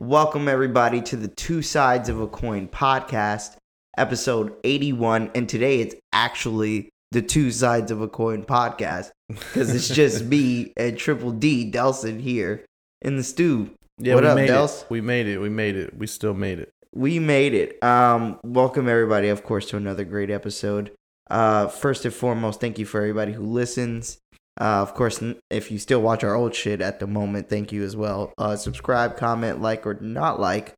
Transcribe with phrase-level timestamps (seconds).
[0.00, 3.56] Welcome, everybody, to the Two Sides of a Coin podcast,
[3.98, 5.30] episode 81.
[5.34, 10.72] And today it's actually the Two Sides of a Coin podcast because it's just me
[10.74, 12.64] and Triple D Delson here
[13.02, 13.72] in the stew.
[13.98, 14.84] Yeah, what we up, made Dels?
[14.84, 14.86] it.
[14.88, 15.36] We made it.
[15.36, 15.94] We made it.
[15.94, 16.70] We still made it.
[16.94, 17.84] We made it.
[17.84, 20.92] Um, welcome everybody, of course, to another great episode.
[21.28, 24.16] Uh, first and foremost, thank you for everybody who listens.
[24.58, 27.82] Uh, of course, if you still watch our old shit at the moment, thank you
[27.82, 28.32] as well.
[28.38, 30.74] Uh, subscribe, comment, like, or not like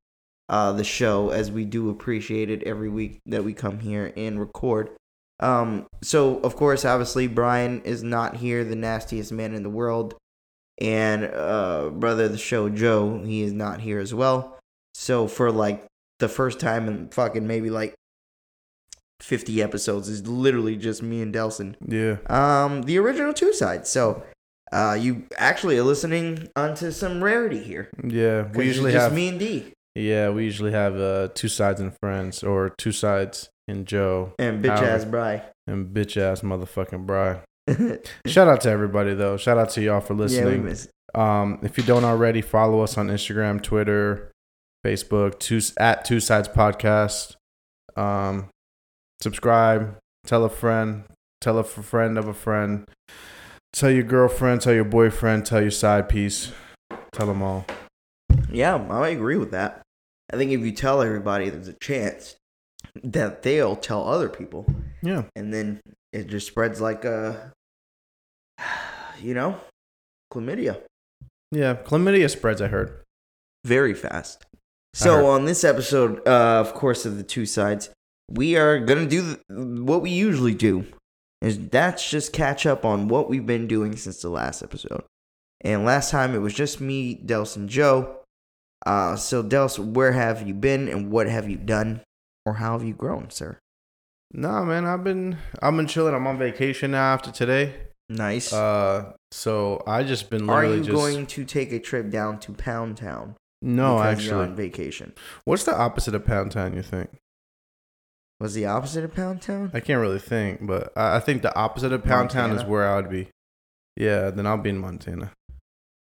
[0.48, 4.38] uh, the show, as we do appreciate it every week that we come here and
[4.38, 4.90] record.
[5.40, 10.14] Um, so, of course, obviously, Brian is not here, the nastiest man in the world.
[10.78, 14.58] And uh, brother the show, Joe, he is not here as well.
[14.94, 15.84] So, for like
[16.18, 17.94] the first time in fucking maybe like
[19.22, 21.74] 50 episodes is literally just me and Delson.
[21.86, 22.16] Yeah.
[22.28, 23.88] Um, the original two sides.
[23.88, 24.22] So,
[24.72, 27.88] uh, you actually are listening onto some rarity here.
[28.02, 29.12] Yeah, We usually just have.
[29.12, 33.48] me and D Yeah, we usually have uh, two sides and friends, or two sides
[33.68, 34.88] and Joe and bitch Howard.
[34.88, 35.42] ass Bry.
[35.66, 37.40] and bitch ass motherfucking Bry.
[38.26, 39.36] Shout out to everybody though.
[39.36, 40.64] Shout out to y'all for yeah, we listening.
[40.64, 40.88] miss.
[41.14, 44.32] um, if you don't already, follow us on Instagram, Twitter,
[44.84, 47.36] Facebook, two at Two Sides Podcast.
[47.96, 48.48] Um,
[49.22, 49.96] subscribe.
[50.26, 51.04] Tell a friend.
[51.40, 52.86] Tell a friend of a friend.
[53.72, 54.60] Tell your girlfriend.
[54.60, 55.46] Tell your boyfriend.
[55.46, 56.52] Tell your side piece.
[57.12, 57.64] Tell them all.
[58.50, 59.82] Yeah, I agree with that.
[60.32, 62.36] I think if you tell everybody, there's a chance
[63.02, 64.66] that they'll tell other people,
[65.02, 65.24] Yeah.
[65.36, 65.80] and then
[66.12, 67.52] it just spreads like a,
[69.20, 69.60] you know,
[70.32, 70.80] chlamydia.
[71.50, 71.74] Yeah.
[71.76, 72.60] Chlamydia spreads.
[72.62, 72.98] I heard.
[73.64, 74.44] very fast.
[74.94, 77.90] So on this episode, uh, of course, of the two sides,
[78.30, 80.86] we are gonna do th- what we usually do,
[81.40, 85.04] is that's just catch up on what we've been doing since the last episode.
[85.62, 88.16] And last time it was just me, Dels, and Joe.
[88.84, 92.00] Uh, so Dels, where have you been, and what have you done,
[92.44, 93.58] or how have you grown, sir?
[94.32, 94.86] Nah, man.
[94.86, 95.38] I've been.
[95.60, 96.14] I've been chilling.
[96.14, 97.74] I'm on vacation now after today.
[98.08, 98.52] Nice.
[98.52, 100.90] Uh, so I just been are you just.
[100.90, 103.36] going to take a trip down to Pound Town?
[103.62, 104.32] no, actually.
[104.32, 105.12] on vacation.
[105.44, 106.74] What's the opposite of Pound Town?
[106.74, 107.10] You think?
[108.42, 109.70] Was the opposite of Pound Town?
[109.72, 112.88] I can't really think, but I, I think the opposite of Pound Town is where
[112.88, 113.28] I would be.
[113.96, 115.30] Yeah, then I'll be in Montana.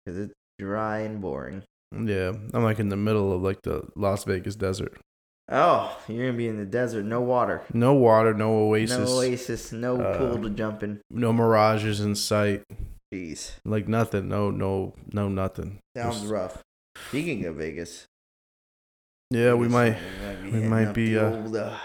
[0.05, 1.63] Because it's dry and boring.
[1.93, 4.97] Yeah, I'm like in the middle of like the Las Vegas desert.
[5.49, 9.71] Oh, you're gonna be in the desert, no water, No water, no oasis, no oasis,
[9.71, 10.99] no Uh, pool to jump in.
[11.09, 12.63] No mirages in sight,
[13.13, 14.27] Jeez, like nothing.
[14.27, 15.79] No, no, no, nothing.
[15.95, 16.61] sounds Just- rough.
[17.07, 18.03] Speaking of Vegas,
[19.31, 20.43] Yeah, we Vegas, might.
[20.43, 21.77] be we might be, uh, old, uh,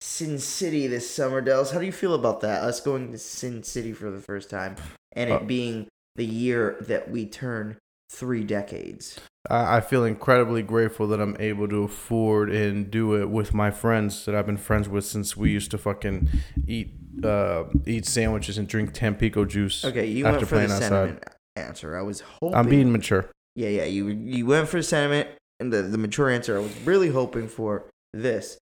[0.00, 1.72] Sin City this summer, Dells.
[1.72, 2.62] How do you feel about that?
[2.62, 4.76] Us going to Sin City for the first time,
[5.12, 7.76] and it Uh, being the year that we turn
[8.10, 9.18] three decades.
[9.48, 13.70] I, I feel incredibly grateful that I'm able to afford and do it with my
[13.70, 16.28] friends that I've been friends with since we used to fucking
[16.66, 16.94] eat
[17.24, 19.84] uh eat sandwiches and drink Tampico juice.
[19.84, 20.88] Okay, you After went for the playing outside.
[20.88, 21.24] sentiment
[21.56, 21.96] answer.
[21.96, 22.54] I was hoping.
[22.56, 23.30] I'm being mature.
[23.54, 23.84] Yeah, yeah.
[23.84, 25.28] You you went for sentiment,
[25.60, 26.56] and the the mature answer.
[26.56, 27.84] I was really hoping for
[28.14, 28.58] this.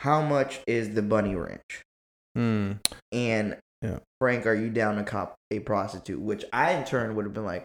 [0.00, 1.82] How much is the bunny ranch?
[2.34, 2.72] Hmm.
[3.12, 3.98] And Yeah.
[4.20, 6.20] Frank, are you down to cop a prostitute?
[6.20, 7.64] Which I in turn would have been like,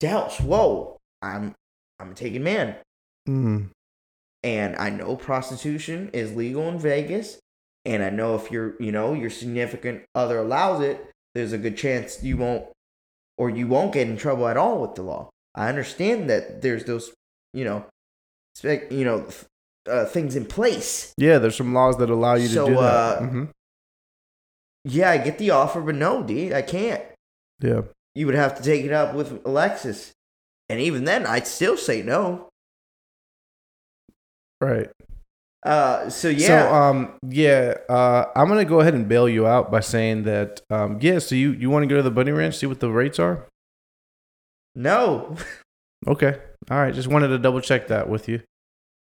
[0.00, 1.54] Douse, whoa, I'm
[1.98, 2.76] I'm a taken man,
[3.26, 3.66] Hmm.
[4.42, 7.38] and I know prostitution is legal in Vegas,
[7.84, 11.76] and I know if your you know your significant other allows it, there's a good
[11.76, 12.66] chance you won't
[13.38, 15.30] or you won't get in trouble at all with the law.
[15.54, 17.14] I understand that there's those
[17.54, 17.86] you know
[18.54, 19.26] spec you know
[19.88, 21.12] uh, things in place.
[21.18, 22.82] Yeah, there's some laws that allow you to So, do that.
[22.82, 23.44] uh, hmm
[24.84, 27.02] Yeah, I get the offer, but no, D, I can't.
[27.60, 27.82] Yeah.
[28.14, 30.12] You would have to take it up with Alexis,
[30.68, 32.48] and even then, I'd still say no.
[34.60, 34.90] Right.
[35.64, 39.70] Uh, so yeah, So um yeah, uh I'm gonna go ahead and bail you out
[39.70, 42.66] by saying that um yeah, so you, you wanna go to the bunny ranch, see
[42.66, 43.46] what the rates are?
[44.74, 45.36] no.
[46.08, 46.36] Okay.
[46.68, 46.92] All right.
[46.92, 48.40] Just wanted to double check that with you.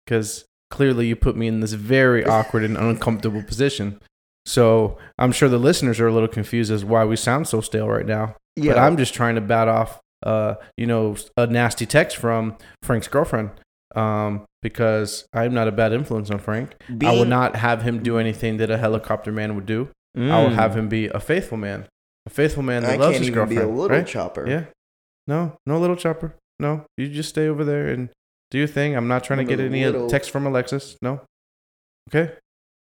[0.05, 4.01] Because clearly you put me in this very awkward and uncomfortable position.
[4.45, 7.89] So I'm sure the listeners are a little confused as why we sound so stale
[7.89, 8.35] right now.
[8.57, 12.57] yeah, But I'm just trying to bat off, uh, you know, a nasty text from
[12.83, 13.51] Frank's girlfriend.
[13.95, 16.75] Um, because I'm not a bad influence on Frank.
[17.05, 19.91] I will not have him do anything that a helicopter man would do.
[20.17, 21.87] I will have him be a faithful man,
[22.27, 22.95] a faithful man that Mm.
[22.95, 23.79] I loves can't his even be girlfriend.
[23.79, 24.07] a little right?
[24.07, 24.49] chopper.
[24.49, 24.65] Yeah.
[25.27, 26.35] No, no little chopper.
[26.59, 28.09] No, you just stay over there and
[28.53, 28.95] do your thing.
[28.95, 30.97] I'm not trying to I'm get any little- text from Alexis.
[31.03, 31.23] No.
[32.11, 32.33] Okay.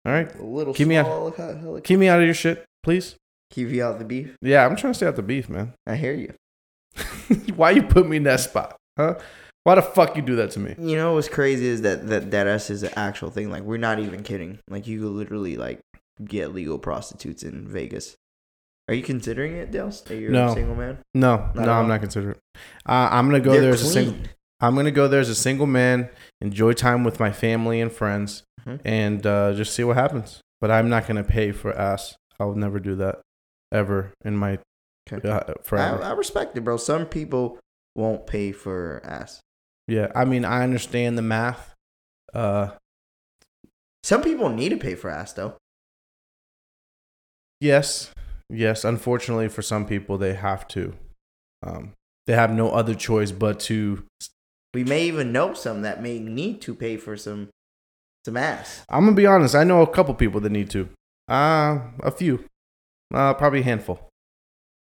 [0.04, 0.34] All right.
[0.34, 3.14] A little Keep me out- small heli- heli- Keep me out of your shit, please.
[3.50, 4.36] Keep you out of the beef.
[4.42, 5.72] Yeah, I'm trying to stay out the beef, man.
[5.86, 6.34] I hear you.
[7.56, 8.76] Why you put me in that spot?
[8.98, 9.14] Huh?
[9.62, 10.74] Why the fuck you do that to me?
[10.78, 13.50] You know what's crazy is that that that us is an actual thing.
[13.50, 14.58] Like we're not even kidding.
[14.68, 15.80] Like you could literally like
[16.24, 18.14] get legal prostitutes in Vegas.
[18.88, 19.88] Are you considering it, Dale?
[19.88, 20.48] That you're No.
[20.48, 20.98] a single man.
[21.14, 22.32] No, Not no, I'm not considering.
[22.34, 22.40] It.
[22.86, 24.16] Uh, I'm gonna go They're there as a single.
[24.64, 26.08] I'm gonna go there as a single man,
[26.40, 28.80] enjoy time with my family and friends, Mhm.
[28.84, 30.40] and uh, just see what happens.
[30.60, 32.16] But I'm not gonna pay for ass.
[32.40, 33.20] I'll never do that
[33.72, 34.58] ever in my
[35.12, 35.28] Okay.
[35.28, 35.76] uh, I.
[36.02, 36.78] I respect it, bro.
[36.78, 37.58] Some people
[37.94, 39.40] won't pay for ass.
[39.86, 41.74] yeah, I mean, I understand the math.
[42.32, 42.70] Uh,
[44.02, 45.56] Some people need to pay for ass though.
[47.60, 48.10] yes,
[48.48, 48.84] yes.
[48.84, 50.94] Unfortunately, for some people, they have to.
[51.62, 51.92] Um,
[52.26, 54.04] they have no other choice but to.
[54.74, 57.48] We may even know some that may need to pay for some
[58.24, 58.84] some ass.
[58.88, 59.54] I'm gonna be honest.
[59.54, 60.88] I know a couple people that need to.
[61.28, 62.44] Uh, a few.
[63.12, 64.08] Uh, probably a handful.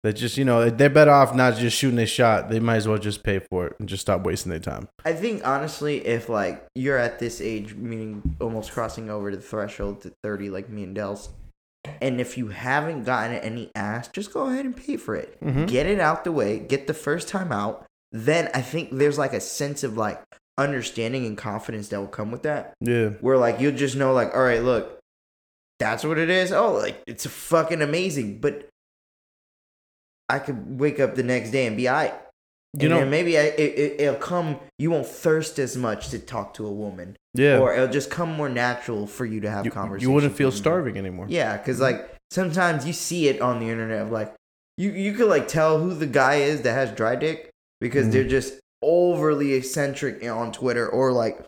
[0.03, 2.49] That just you know they're better off not just shooting a shot.
[2.49, 4.89] They might as well just pay for it and just stop wasting their time.
[5.05, 9.43] I think honestly, if like you're at this age, meaning almost crossing over to the
[9.43, 11.29] threshold to thirty, like me and Del's,
[12.01, 15.37] and if you haven't gotten any ass, just go ahead and pay for it.
[15.41, 15.67] Mhm.
[15.69, 16.59] Get it out the way.
[16.59, 17.85] Get the first time out.
[18.13, 20.21] Then I think there's like a sense of like
[20.57, 22.75] understanding and confidence that will come with that.
[22.79, 24.99] Yeah, Where like you'll just know like, all right, look,
[25.79, 26.51] that's what it is.
[26.51, 28.39] Oh, like it's fucking amazing.
[28.39, 28.69] But
[30.29, 32.13] I could wake up the next day and be I.
[32.75, 34.59] You know- maybe I, it, it, it'll come.
[34.79, 37.59] You won't thirst as much to talk to a woman, yeah.
[37.59, 40.07] or it'll just come more natural for you to have you, conversations.
[40.07, 41.27] you wouldn't feel starving anymore.
[41.29, 41.97] Yeah, because mm-hmm.
[41.97, 44.33] like sometimes you see it on the internet of like
[44.77, 47.52] you you could like tell who the guy is that has dry dick
[47.83, 48.11] because Mhm.
[48.13, 51.45] they're just overly eccentric on Twitter or like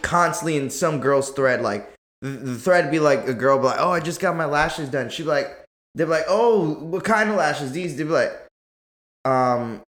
[0.00, 1.92] constantly in some girl's thread like
[2.22, 5.10] the, thread be like a girl be like oh I just got my lashes done
[5.10, 8.32] she'd be like they're like oh what kind of lashes these they'd be like
[9.24, 9.82] um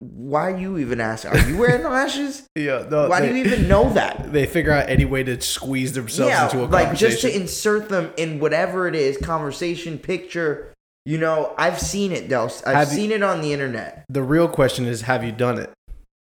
[0.00, 2.86] why you even ask are you wearing lashes yeah.
[2.90, 5.92] No, why they, do you even know that They figure out any way to squeeze
[5.92, 10.72] themselves yeah, into a like just to insert them in whatever it is, conversation, picture.
[11.08, 12.52] You know, I've seen it, Del.
[12.66, 14.04] I've Have you- seen it on the internet.
[14.10, 15.70] the real question is, have you done it?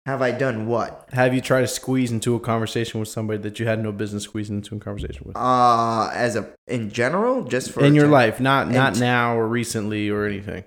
[0.05, 1.07] Have I done what?
[1.13, 4.23] Have you tried to squeeze into a conversation with somebody that you had no business
[4.23, 5.37] squeezing into a conversation with?
[5.37, 9.47] Uh, as a in general, just for in your life, not not and- now or
[9.47, 10.65] recently or anything.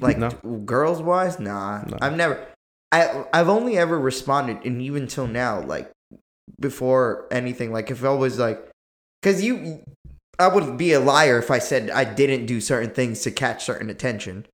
[0.00, 0.30] like No.
[0.64, 1.82] girls wise, nah.
[1.82, 1.98] No.
[2.00, 2.40] I've never.
[2.90, 5.90] I I've only ever responded, and even till now, like
[6.58, 8.58] before anything, like if I was like,
[9.20, 9.82] because you,
[10.40, 13.64] I would be a liar if I said I didn't do certain things to catch
[13.64, 14.46] certain attention,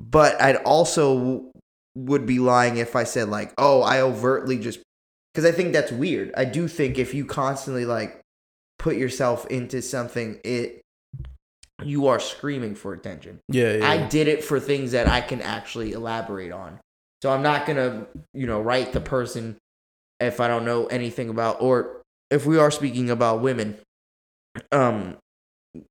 [0.00, 1.52] but I'd also
[1.94, 4.80] would be lying if I said like, oh, I overtly just
[5.32, 6.32] because I think that's weird.
[6.36, 8.20] I do think if you constantly like
[8.78, 10.82] put yourself into something, it
[11.84, 13.38] you are screaming for attention.
[13.48, 13.88] Yeah, yeah.
[13.88, 16.80] I did it for things that I can actually elaborate on.
[17.22, 19.56] So I'm not gonna, you know, write the person
[20.18, 23.78] if I don't know anything about, or if we are speaking about women.
[24.72, 25.16] Um,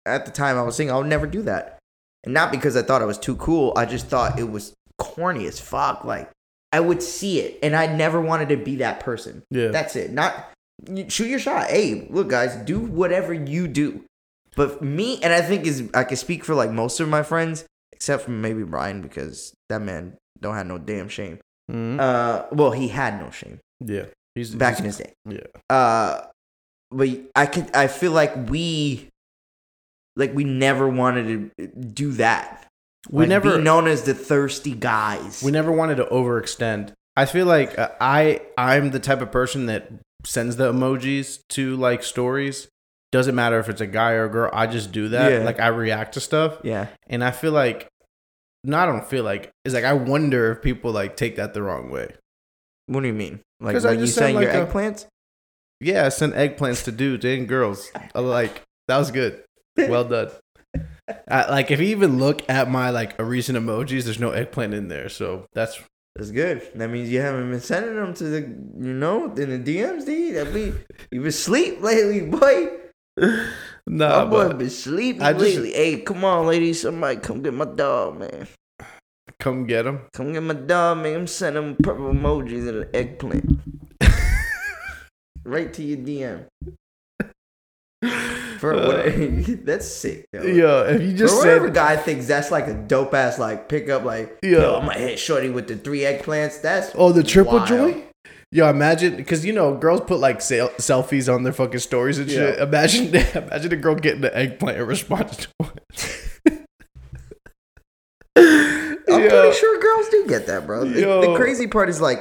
[0.06, 1.78] at the time I was saying I would never do that,
[2.24, 3.74] and not because I thought it was too cool.
[3.76, 6.04] I just thought it was corny as fuck.
[6.04, 6.30] Like
[6.72, 9.44] I would see it, and I never wanted to be that person.
[9.52, 9.70] yeah.
[9.70, 10.12] That's it.
[10.12, 10.52] Not
[11.08, 11.68] shoot your shot.
[11.70, 14.04] Hey, look, guys, do whatever you do.
[14.56, 17.66] But me, and I think is I can speak for like most of my friends,
[17.92, 21.40] except for maybe Brian because that man don't have no damn shame.
[21.72, 22.00] Mhm.
[22.00, 24.06] Uh, well, he had no shame yeah.
[24.36, 25.14] He's back he's- in his day.
[25.30, 25.76] Yeah.
[25.76, 26.26] Uh,
[26.92, 29.10] but I could, I feel like we,
[30.18, 32.68] like we never wanted to do that.
[33.10, 35.42] We Like, never be known as the thirsty guys.
[35.44, 36.92] we never wanted to overextend.
[37.16, 39.90] I feel like uh, I I'm the type of person that
[40.26, 42.68] sends the emojis to like stories.
[43.14, 44.50] Doesn't matter if it's a guy or a girl.
[44.54, 45.32] I just do that.
[45.32, 45.38] Yeah.
[45.46, 47.88] Like I react to stuff, yeah, and I feel like
[48.66, 51.64] no, I don't feel like it's like I wonder if people like take that the
[51.64, 52.14] wrong way.
[52.88, 53.40] what do you mean?
[53.62, 55.06] Like I when you just sent, send your like, a- eggplants?
[55.80, 57.90] Yeah, I sent eggplants to dudes and girls.
[58.14, 59.44] Like that was good.
[59.78, 60.32] Well done.
[61.30, 64.74] Uh, like if you even look at my like a recent emojis, there's no eggplant
[64.74, 65.08] in there.
[65.10, 65.80] So that's
[66.16, 66.62] That's good.
[66.76, 70.32] That means you haven't been sending them to the, you know, in the DMs, D.
[70.32, 70.76] That mean
[71.12, 72.70] you've been sleep lately, boy.
[73.88, 75.72] nah, My boy been sleeping I just- lately.
[75.74, 78.48] Hey, come on, ladies, somebody come get my dog, man.
[79.40, 80.02] come get him.
[80.14, 81.16] Come get my dog, man.
[81.16, 83.60] I'm sending him purple emojis and an eggplant
[85.46, 86.46] right to your DM.
[88.58, 89.08] For what?
[89.08, 89.12] Uh,
[89.64, 90.26] that's sick.
[90.34, 90.42] Though.
[90.44, 94.04] Yeah, if you just whatever said guy thinks that's like a dope ass like pickup,
[94.04, 94.52] like Yeah.
[94.60, 96.62] yo, I'm gonna hit shorty with the three eggplants.
[96.62, 97.68] That's oh the triple wild.
[97.68, 98.04] joy.
[98.52, 102.30] Yo, imagine because you know girls put like sel- selfies on their fucking stories and
[102.30, 102.58] shit.
[102.58, 102.64] Yeah.
[102.64, 103.08] Imagine,
[103.44, 105.74] imagine a girl getting the eggplant responding to it.
[108.38, 109.30] I'm Yo.
[109.30, 110.86] pretty sure girls do get that, bro.
[110.86, 112.20] The, the crazy part is like,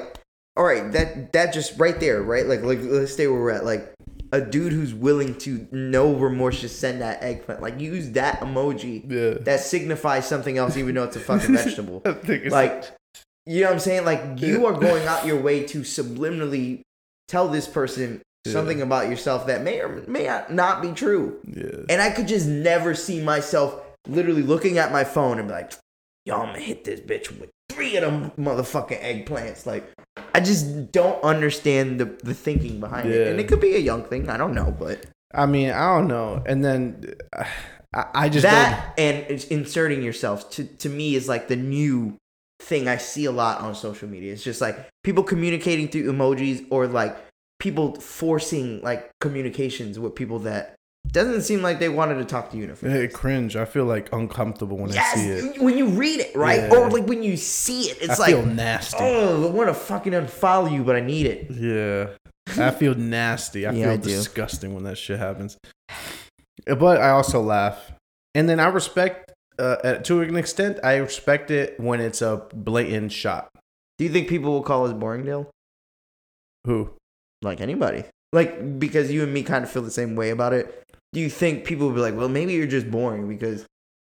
[0.56, 2.46] all right, that that just right there, right?
[2.46, 3.64] Like, like let's stay where we're at.
[3.64, 3.92] Like,
[4.32, 9.02] a dude who's willing to no remorse just send that eggplant, like use that emoji
[9.10, 9.38] Yeah.
[9.44, 12.02] that signifies something else, even though it's a fucking vegetable.
[12.04, 12.84] I think it's like,
[13.46, 14.04] you know what I'm saying?
[14.04, 16.82] Like, you are going out your way to subliminally
[17.28, 18.52] tell this person Yeah.
[18.52, 21.40] something about yourself that may or may not be true.
[21.46, 21.84] yeah.
[21.88, 25.72] And I could just never see myself literally looking at my phone and be like,
[26.24, 29.66] yo, I'm gonna hit this bitch with three of them motherfucking eggplants.
[29.66, 29.92] Like,
[30.34, 33.28] I just don't understand the, the thinking behind it.
[33.28, 36.08] And it could be a young thing, I don't know, but I mean, I don't
[36.08, 36.42] know.
[36.46, 37.14] And then
[37.94, 42.16] I, I just that and inserting yourself to, to me is like the new
[42.60, 44.32] thing I see a lot on social media.
[44.32, 47.16] It's just like people communicating through emojis or like
[47.58, 50.75] people forcing like communications with people that
[51.12, 53.56] doesn't seem like they wanted to talk to the hey, cringe.
[53.56, 55.62] I feel like uncomfortable when I see it.
[55.62, 56.60] When you read it, right?
[56.60, 56.76] Yeah.
[56.76, 58.98] Or like when you see it, it's like I like, feel nasty.
[59.00, 61.50] oh, I want to fucking unfollow you, but I need it.
[61.50, 62.08] Yeah.
[62.62, 63.66] I feel nasty.
[63.66, 65.58] I Yeah, feel I disgusting when that shit happens.
[66.66, 67.92] But I also laugh.
[68.34, 72.46] And then I respect, uh, uh, to an extent, I respect it when it's a
[72.54, 73.48] blatant shot.
[73.98, 75.50] Do you think people will call us boring, Dale?
[76.66, 76.90] Who?
[77.42, 78.04] Like anybody?
[78.32, 80.82] Like because you and me kind of feel the same way about it.
[81.12, 83.64] Do you think people will be like, well, maybe you're just boring because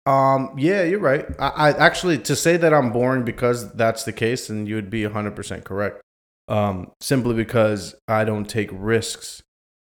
[0.07, 1.25] Um, yeah, you're right.
[1.39, 4.89] I, I actually to say that I'm boring because that's the case, and you would
[4.89, 6.01] be 100 percent correct.
[6.47, 9.41] Um, simply because I don't take risks,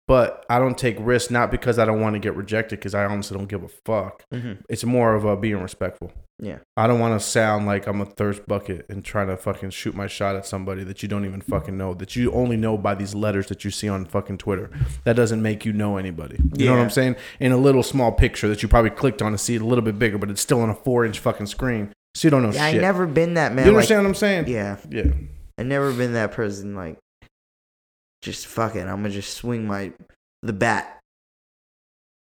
[0.06, 3.06] but I don't take risks not because I don't want to get rejected, because I
[3.06, 4.22] honestly don't give a fuck.
[4.68, 6.12] It's more of a being respectful.
[6.42, 9.70] Yeah, I don't want to sound like I'm a thirst bucket and trying to fucking
[9.70, 12.78] shoot my shot at somebody that you don't even fucking know, that you only know
[12.78, 14.70] by these letters that you see on fucking Twitter.
[15.04, 16.38] That doesn't make you know anybody.
[16.56, 17.16] You know what I'm saying?
[17.40, 19.84] In a little small picture that you probably clicked on to see it a little
[19.84, 21.92] bit bigger, but it's still on a four inch fucking screen.
[22.14, 22.80] So you don't know yeah, I shit.
[22.80, 23.66] never been that man.
[23.66, 24.48] you like- understand what I'm saying?
[24.48, 25.04] yeah, Yeah.
[25.58, 26.74] I've never been that person.
[26.74, 26.96] Like,
[28.22, 29.92] just fucking, I'm gonna just swing my
[30.42, 30.99] the bat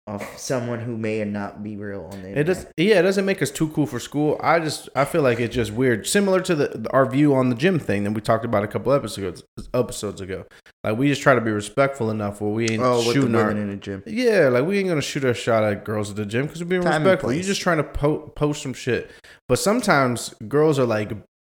[0.09, 2.47] off someone who may or not be real on the It internet.
[2.47, 2.67] does.
[2.77, 4.41] Yeah, it doesn't make us too cool for school.
[4.43, 7.55] I just I feel like it's just weird, similar to the our view on the
[7.55, 9.43] gym thing that we talked about a couple episodes
[9.75, 10.45] episodes ago.
[10.83, 13.69] Like we just try to be respectful enough where we ain't Oh, shooting our in
[13.71, 14.03] the gym.
[14.07, 16.69] Yeah, like we ain't gonna shoot our shot at girls at the gym because we're
[16.71, 17.33] being Time respectful.
[17.33, 19.11] You're just trying to po- post some shit.
[19.49, 21.13] But sometimes girls are like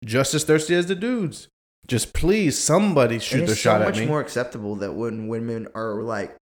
[0.05, 1.49] just as thirsty as the dudes.
[1.87, 4.01] Just please, somebody shoot their so shot at me.
[4.01, 6.37] much more acceptable that when women are like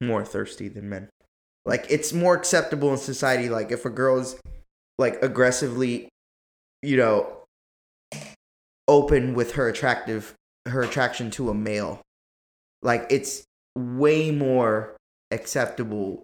[0.00, 1.08] more thirsty than men.
[1.64, 3.48] Like it's more acceptable in society.
[3.48, 4.40] Like if a girl's
[4.98, 6.08] like aggressively,
[6.82, 7.44] you know,
[8.86, 10.34] open with her attractive
[10.66, 12.00] her attraction to a male,
[12.82, 13.44] like it's
[13.76, 14.96] way more
[15.30, 16.22] acceptable.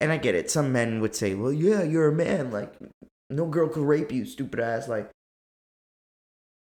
[0.00, 0.50] And I get it.
[0.50, 2.50] Some men would say, "Well, yeah, you're a man.
[2.50, 2.72] Like
[3.28, 5.10] no girl could rape you, stupid ass." Like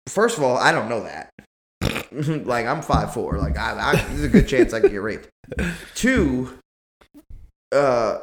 [0.06, 1.30] first of all, I don't know that.
[2.44, 3.38] like I'm five four.
[3.38, 5.28] Like I, I, there's a good chance I could get raped.
[5.94, 6.58] Two,
[7.72, 8.18] uh,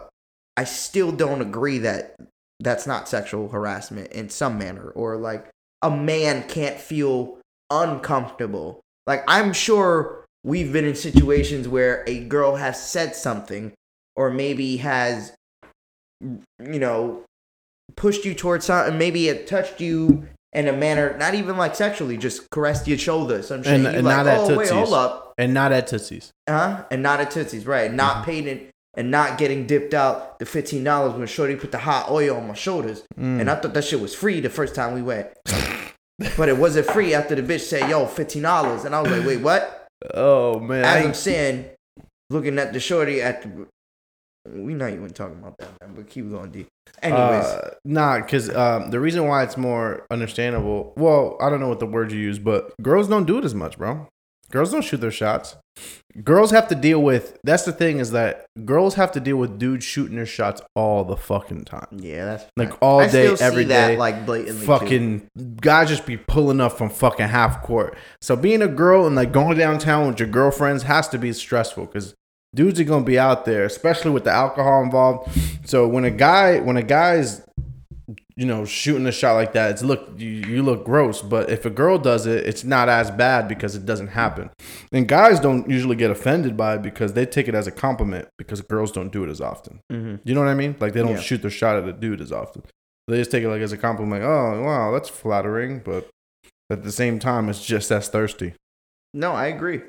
[0.55, 2.15] I still don't agree that
[2.59, 5.49] that's not sexual harassment in some manner, or like
[5.81, 8.81] a man can't feel uncomfortable.
[9.07, 13.73] Like I'm sure we've been in situations where a girl has said something,
[14.15, 15.33] or maybe has,
[16.21, 17.23] you know,
[17.97, 18.97] pushed you towards something.
[18.97, 23.41] Maybe it touched you in a manner, not even like sexually, just caressed your shoulder.
[23.41, 23.73] Some shit.
[23.73, 26.31] And- and like, not at oh wait, hold up, and not at Tootsies.
[26.49, 26.83] huh?
[26.91, 27.91] And not at Tootsies, right?
[27.93, 28.25] Not Mm-hmm.
[28.25, 32.35] paying and not getting dipped out the fifteen dollars when Shorty put the hot oil
[32.37, 33.39] on my shoulders, Mm.
[33.39, 35.29] and I thought that shit was free the first time we went.
[36.37, 39.25] But it wasn't free after the bitch said, "Yo, fifteen dollars," and I was like,
[39.25, 41.65] "Wait, what?" Oh man, As I'm saying,
[42.29, 43.67] looking at the shorty at the,
[44.47, 45.93] we not even talking about that, man.
[45.95, 46.65] But keep going, D.
[47.01, 50.93] Anyways, Uh, nah, because um, the reason why it's more understandable.
[50.97, 53.53] Well, I don't know what the word you use, but girls don't do it as
[53.55, 54.07] much, bro.
[54.51, 55.55] Girls don't shoot their shots.
[56.25, 57.37] Girls have to deal with.
[57.45, 61.05] That's the thing is that girls have to deal with dudes shooting their shots all
[61.05, 61.87] the fucking time.
[61.91, 64.59] yeah, that's Like all I day, every that, like blatantly.
[64.59, 64.65] too.
[64.67, 65.27] fucking
[65.61, 67.95] guys just be pulling up from fucking half court.
[68.21, 71.85] So being a girl and like going downtown with your girlfriends has to be stressful
[71.85, 72.13] because
[72.53, 75.29] dudes are gonna be out there, especially with the alcohol involved.
[75.65, 77.45] So when a guy when a guy's
[78.35, 81.21] you know shooting a shot like that, it's look you, you look gross.
[81.21, 84.49] But if a girl does it, it's not as bad because it doesn't happen.
[84.91, 88.27] And guys don't usually get offended by it because they take it as a compliment
[88.37, 89.79] because girls don't do it as often.
[89.91, 90.19] Mhm.
[90.23, 90.75] You know what I mean?
[90.79, 91.19] Like they don't Yeah.
[91.19, 92.63] shoot their shot at a dude as often.
[93.07, 94.23] They just take it like as a compliment.
[94.23, 96.07] Oh, wow, that's flattering, but
[96.69, 98.53] at the same time, it's just as thirsty.
[99.13, 99.81] No, I agree.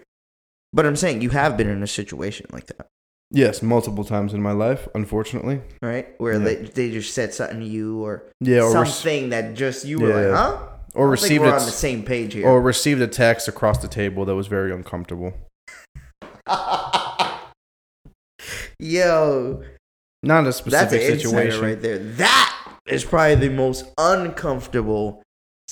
[0.73, 2.87] But I'm saying you have been in a situation like that.
[3.31, 5.61] Yes, multiple times in my life, unfortunately.
[5.81, 6.09] right?
[6.19, 6.39] Where Yeah.
[6.41, 10.01] they they just said something to you or Yeah, or rec- something that just you
[10.01, 10.29] were Yeah.
[10.29, 10.59] like, huh?
[10.95, 12.47] or I don't think received on the same page here.
[12.47, 15.33] or received a text across the table that was very uncomfortable.
[18.79, 19.63] Yo,
[20.23, 21.63] Not a that's specific an situation.
[21.63, 21.99] right there.
[21.99, 25.22] That is probably the most uncomfortable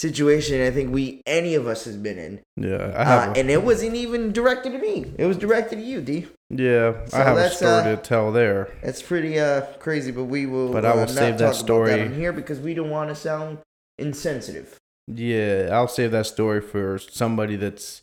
[0.01, 2.41] situation I think we any of us has been in.
[2.57, 3.29] Yeah, I have.
[3.29, 5.13] Uh, and it wasn't even directed to me.
[5.19, 6.27] It was directed to you, D.
[6.49, 8.71] yeah, so I have a story uh, to tell there.
[8.83, 10.73] That's pretty uh crazy, but we will.
[10.73, 12.01] But I will uh, save that story.
[12.01, 13.59] on here because we don't want to sound
[13.99, 14.77] insensitive.
[15.07, 18.03] Yeah, I'll save that story for somebody that's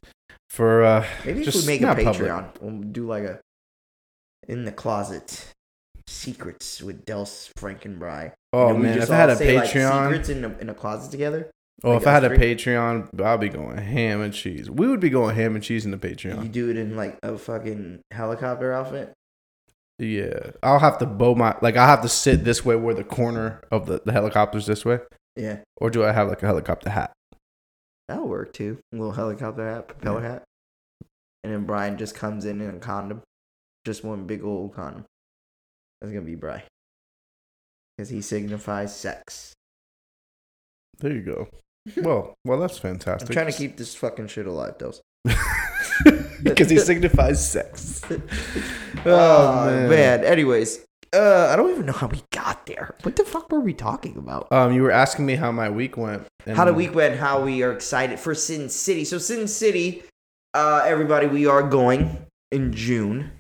[0.50, 2.62] for uh Maybe if just we make a Patreon, public.
[2.62, 3.40] we'll do like a
[4.48, 5.54] in the closet
[6.08, 8.32] secrets with Dels Frankenbry.
[8.54, 10.46] Oh And then we man, just if I had a say, like, Patreon, secrets in
[10.46, 11.50] a, in a closet together.
[11.84, 12.30] Oh, like if I had a?
[12.30, 14.70] Patreon, I'll be going ham and cheese.
[14.70, 16.44] We would be going ham and cheese in the Patreon.
[16.44, 19.14] You do it in like a fucking helicopter outfit.
[20.00, 23.04] Yeah, I'll have to bow my like I'll have to sit this way where the
[23.04, 25.00] corner of the, the helicopter's this way,
[25.36, 27.12] Yeah, or do I have like a helicopter hat?
[28.08, 28.78] that'll work too.
[28.94, 30.44] A little helicopter hat, propeller hat,
[31.44, 33.24] and then Brian just comes in in a condom,
[33.86, 35.04] just one big old condom.
[36.00, 36.62] That's gonna be Brian,
[37.98, 39.54] because he signifies sex.
[41.00, 41.48] There you go.
[41.98, 43.30] Well, well, that's fantastic.
[43.30, 45.02] I'm trying to keep this fucking shit alive, Dels.
[46.44, 48.02] because he signifies sex.
[49.06, 49.90] Oh, Oh, man.
[49.90, 50.24] man.
[50.26, 52.96] Anyways, uh, I don't even know how we got there.
[53.04, 54.48] What the fuck were we talking about?
[54.52, 56.26] Um, you were asking me how my week went.
[56.46, 59.06] and- how the week went, how we are excited for Sin City.
[59.06, 60.04] So Sin City,
[60.56, 63.32] uh, everybody, we are going in June.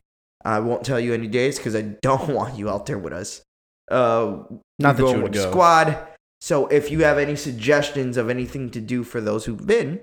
[0.45, 3.41] I won't tell you any days because I don't want you out there with us.
[3.89, 4.43] Uh,
[4.79, 5.49] Not that we're you going would with go.
[5.51, 5.97] Squad.
[6.41, 10.01] So if you have any suggestions of anything to do for those who've been,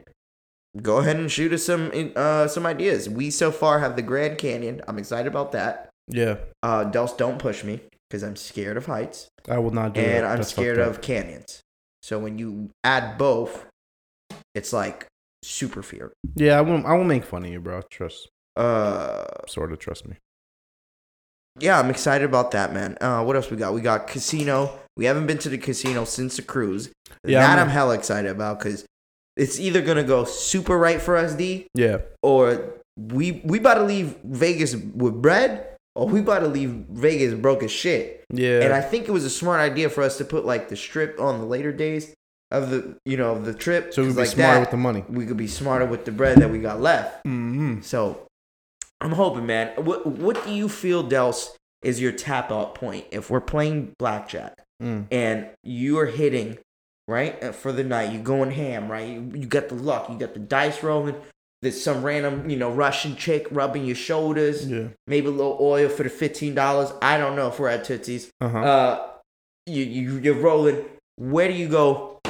[0.82, 3.08] go ahead and shoot us some uh some ideas.
[3.08, 4.82] We so far have the Grand Canyon.
[4.88, 5.90] I'm excited about that.
[6.08, 10.00] Yeah, Uh, Dels, don't push me because I'm scared of heights I will not do
[10.00, 10.06] it.
[10.06, 11.60] and I'm That's scared of canyons.
[12.02, 13.64] So when you add both,
[14.54, 15.06] it's like
[15.42, 16.12] super fear.
[16.34, 16.84] Yeah, I won't.
[16.84, 17.80] I won't make fun of you, bro.
[17.90, 20.16] Trust, Uh, sort of trust me.
[21.60, 22.98] yeah, I'm excited about that, man.
[23.00, 23.72] Uh, what else we got?
[23.72, 24.78] We got casino.
[24.96, 26.90] We haven't been to the casino since the cruise.
[27.24, 28.84] Yeah, that I'm- I'm, hella excited about because
[29.36, 33.84] it's either gonna go super right for us, D, Yeah, or we we about to
[33.84, 38.24] leave Vegas with bread, or we about to leave Vegas broke as shit.
[38.32, 38.60] yeah.
[38.62, 41.18] And I think it was a smart idea for us to put like the strip
[41.20, 42.14] on the later days
[42.52, 43.92] of the you know of the trip.
[43.92, 45.04] so we'd 'cause be like smarter that, with the money.
[45.08, 47.24] we could be smarter with the bread that we got left.
[47.24, 47.80] Mm-hmm.
[47.80, 48.26] So
[49.00, 49.72] I'm hoping, man.
[49.84, 54.60] What what do you feel, Dels, is your tap out point if we're playing blackjack
[54.82, 55.06] Mm.
[55.12, 56.58] and you are hitting
[57.08, 58.12] right uh, for the night?
[58.12, 59.08] You're going ham, right?
[59.08, 61.16] You, you got the luck, you got the dice rolling.
[61.62, 64.68] There's some random, you know, Russian chick rubbing your shoulders.
[64.68, 64.88] Yeah.
[65.06, 66.92] Maybe a little oil for the fifteen dollars.
[67.00, 68.30] I don't know if we're at Tootsie's.
[68.40, 68.58] Uh-huh.
[68.58, 69.08] Uh,
[69.66, 70.84] you you you're rolling.
[71.16, 72.20] Where do you go?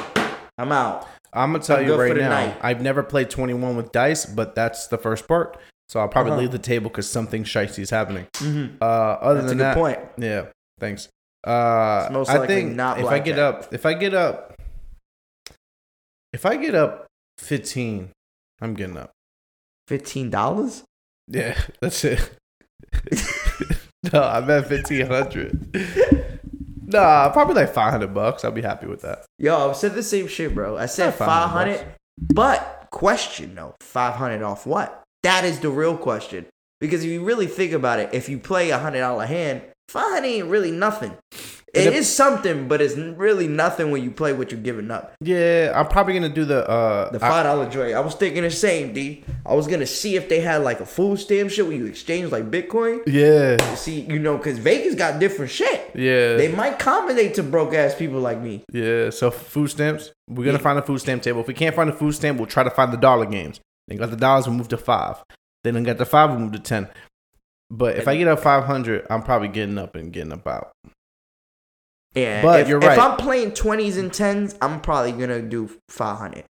[0.57, 1.05] I'm out.
[1.33, 2.29] I'm gonna tell I'm you right now.
[2.29, 2.55] night.
[2.61, 5.57] I've never played 21 with dice, but that's the first part.
[5.89, 6.41] So I'll probably Uh-huh.
[6.41, 8.27] leave the table because something shifty is happening.
[8.35, 8.77] Mm-hmm.
[8.81, 9.99] Uh, other That's a than good that, point.
[10.17, 10.45] yeah.
[10.79, 11.09] Thanks.
[11.45, 14.53] Uh, It's most I think not if I get up, if I get up,
[16.33, 17.05] if I get up
[17.37, 18.09] 15,
[18.61, 19.11] I'm getting up.
[19.87, 20.83] Fifteen dollars?
[21.27, 22.31] Yeah, that's it.
[24.11, 26.41] no, I'm at 1500.
[26.87, 28.43] Nah, probably like 500 bucks.
[28.43, 29.25] I'll be happy with that.
[29.37, 30.77] Yo, I said the same shit, bro.
[30.77, 31.95] I said five hundred, five 500 hundred,
[32.33, 35.03] but question though, five hundred off what?
[35.23, 36.45] That is the real question.
[36.79, 40.23] Because if you really think about it, if you play a hundred dollar hand, five
[40.23, 41.13] ain't really nothing.
[41.73, 45.13] It is something, but it's really nothing when you play what you're giving up.
[45.19, 47.93] Yeah, I'm probably gonna do the uh The five dollar joint.
[47.95, 49.25] I was thinking the same, D.
[49.45, 52.31] I was gonna see if they had like a food stamp shit where you exchange
[52.31, 53.01] like Bitcoin.
[53.07, 55.91] yeah, See, you know, because Vegas got different shit.
[55.93, 58.63] yeah, They might accommodate to broke ass people like me.
[58.71, 59.09] yeah.
[59.09, 60.63] So food stamps, we're gonna Yeah.
[60.63, 61.41] find a food stamp table.
[61.41, 63.59] If we can't find a food stamp, we'll try to find the dollar games.
[63.89, 65.17] They got the dollars, we move to five.
[65.65, 66.87] Then I got the five, we move to ten.
[67.71, 70.71] But if I get up 500, I'm probably getting up and getting up out.
[72.13, 72.97] Yeah, But if, you're right.
[72.97, 73.03] If.
[73.03, 76.45] I'm playing twenties and tens, I'm probably gonna do five hundred.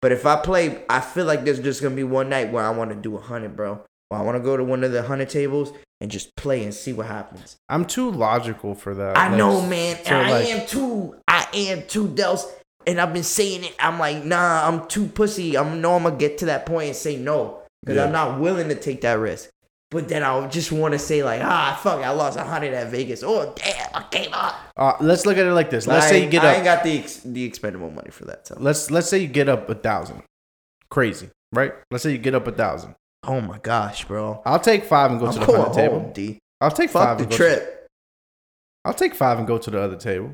[0.00, 2.70] But if I play, I feel like there's just gonna be one night where I
[2.70, 3.82] want to do a hundred, bro.
[4.08, 6.72] Where I want to go to one of the hundred tables and just play and
[6.72, 7.56] see what happens.
[7.68, 9.16] I'm too logical for that.
[9.18, 9.96] I Like, know, man.
[9.96, 11.16] so, and I like- am too.
[11.28, 12.46] I am too, Dels.
[12.86, 13.74] And I've been saying it.
[13.78, 15.58] I'm like, nah, I'm too pussy.
[15.58, 18.04] I know I'm gonna get to that point and say no because Yeah.
[18.06, 19.50] I'm not willing to take that risk.
[19.90, 22.90] But then I'll just want to say like, ah, fuck, I lost a hundred at
[22.90, 23.22] Vegas.
[23.24, 24.54] Oh damn, I came up.
[24.76, 25.86] Uh, let's look at it like this.
[25.86, 26.56] Let's I say you get I up.
[26.56, 28.46] ain't got the ex- the expendable money for that.
[28.46, 28.56] So.
[28.60, 30.22] let's let's say you get up a thousand.
[30.90, 31.72] Crazy, right?
[31.90, 32.94] Let's say you get up a thousand.
[33.24, 34.40] Oh my gosh, bro.
[34.46, 36.00] I'll take five and go I'm to the other table.
[36.00, 36.38] home, D.
[36.60, 37.18] I'll take Fuck five.
[37.18, 37.86] the and go trip.
[38.84, 40.32] I'll take five and go to the other table.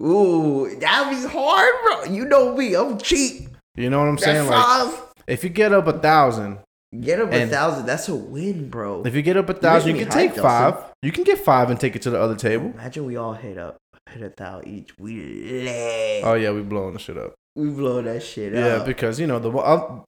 [0.00, 2.12] Ooh, that'd be hard, bro.
[2.12, 3.48] You know me, I'm cheap.
[3.76, 4.48] You know what I'm That saying?
[4.48, 4.94] Like,
[5.26, 6.58] if you get up a thousand,
[7.00, 7.86] Get up a thousand.
[7.86, 9.02] That's a win, bro.
[9.06, 10.74] if you get up a thousand, you can take five.
[10.74, 10.90] Dustin.
[11.02, 12.66] You can get five and take it to the other table.
[12.74, 13.78] Imagine we all hit up,
[14.10, 14.98] hit a thousand each.
[14.98, 16.22] We lay.
[16.22, 17.34] Oh yeah, we blowing the shit up.
[17.56, 18.78] we blow that shit Yeah, up.
[18.80, 20.00] Yeah, because you know the uh,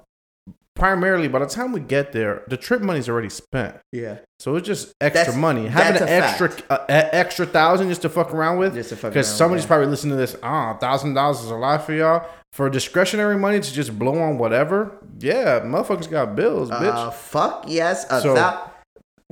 [0.76, 3.76] primarily by the time we get there, the trip money's already spent.
[3.92, 5.68] yeah, So it's just extra That's- money.
[5.68, 8.74] Having an extra uh, extra thousand just to fuck around with.
[8.74, 9.10] just a fucking.
[9.10, 10.36] Because somebody's probably listening to this.
[10.42, 12.26] Ah, thousand dollars is a lot for y'all.
[12.54, 14.92] For discretionary money to just blow on whatever.
[15.18, 16.94] Yeah, motherfuckers got bills, bitch.
[16.94, 18.06] Uh, fuck yes.
[18.10, 18.70] A So- thou-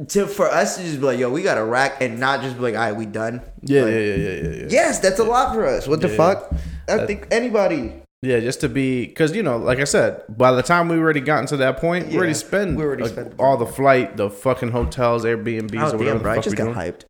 [0.08, 2.56] to for us to just be like, yo, we got a rack, and not just
[2.56, 3.40] be like, all right, we done.
[3.62, 4.66] yeah, like- yeah, yeah, yeah, yeah, yeah.
[4.70, 5.86] Yes, that's a lot for us.
[5.86, 6.16] What the Yeah.
[6.16, 6.52] fuck?
[6.88, 7.92] I That- think anybody.
[8.22, 11.20] Yeah, just to be, because you know, like I said, by the time we already
[11.20, 14.16] gotten to that point, we already Yeah, spent, we already spent the all the flight,
[14.16, 16.32] the fucking hotels, Airbnbs, Oh or whatever damn, the bro!
[16.32, 16.74] I just got doing.
[16.76, 17.02] hyped.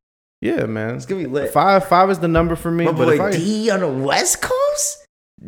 [0.43, 0.97] Yeah, man.
[0.97, 1.53] It's gonna be lit.
[1.53, 2.85] Five, five is the number for me.
[2.85, 5.02] My but boy I, D on the West Coast.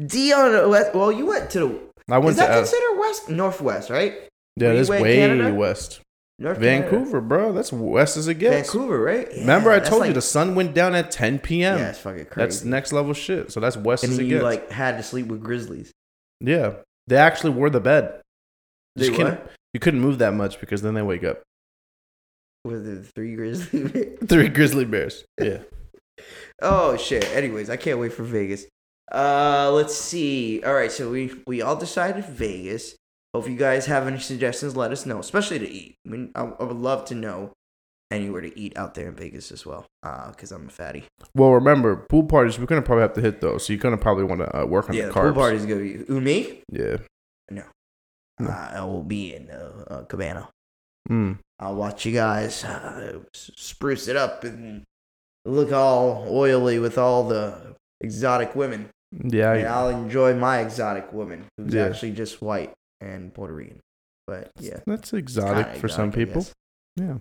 [0.07, 0.95] D on the West.
[0.95, 1.81] Well, you went to the.
[2.11, 4.15] I went Is to, that uh, considered West Northwest, right?
[4.57, 5.55] yeah, were that's way Canada?
[5.55, 6.01] west.
[6.39, 6.91] North Canada.
[6.91, 7.53] Vancouver, bro.
[7.53, 8.73] That's west as it gets.
[8.73, 9.29] Vancouver, right?
[9.37, 11.79] Remember, I told you the sun went down at 10 p.m.
[11.79, 12.45] Yeah, it's fucking crazy.
[12.47, 13.53] That's next level shit.
[13.53, 14.43] So that's west and as it you gets.
[14.43, 15.93] like had to sleep with grizzlies.
[16.41, 16.75] yeah,
[17.07, 18.21] they actually were the bed.
[18.97, 19.51] They Just couldn't- what?
[19.73, 21.43] You couldn't move that much because then they wake up.
[22.65, 24.19] With the three grizzlies.
[24.27, 25.25] Three grizzly bears.
[25.41, 25.59] Yeah.
[26.63, 27.25] oh shit.
[27.35, 28.67] Anyways, I can't wait for Vegas.
[29.13, 30.63] Uh, let's see.
[30.63, 32.97] All right, so we we all decided Vegas.
[33.35, 34.77] Hope you guys have any suggestions.
[34.77, 35.97] Let us know, especially to eat.
[36.07, 37.53] I mean, I, I would love to know
[38.11, 39.87] anywhere to eat out there in Vegas as well.
[40.03, 41.05] Uh, because I'm a fatty.
[41.35, 42.59] Well, remember pool parties.
[42.59, 43.67] We're gonna probably have to hit those.
[43.67, 45.33] So you're gonna probably want to uh, work on yeah, the carbs.
[45.33, 46.63] pool parties gonna be me.
[46.71, 46.97] Yeah.
[47.51, 47.65] No.
[48.41, 50.49] Uh, I will be in the uh, cabana.
[51.09, 51.39] Mm.
[51.61, 54.85] I'll watch you guys uh, spruce it up and
[55.45, 58.91] look all oily with all the exotic women.
[59.23, 59.53] Yeah.
[59.55, 61.87] and I'll enjoy my exotic woman, who's Yeah.
[61.87, 63.81] actually just white and Puerto Rican.
[64.27, 66.47] But yeah, That's exotic for some exotic, I people.
[66.97, 67.15] Yeah.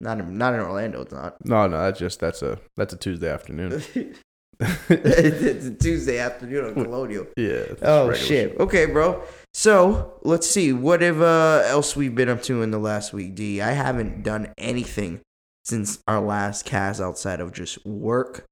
[0.00, 1.00] Not in, not in Orlando.
[1.02, 1.36] It's not.
[1.44, 3.82] No, no, that's just that's a that's a Tuesday afternoon.
[4.60, 7.26] it's a Tuesday afternoon on Colonial.
[7.36, 7.64] yeah.
[7.82, 8.60] Oh regular shit.
[8.60, 9.22] Okay, bro.
[9.54, 10.72] So let's see.
[10.72, 13.34] What have uh, else we've been up to in the last week?
[13.34, 13.60] D.
[13.60, 15.20] I haven't done anything
[15.64, 18.44] since our last cast outside of just work.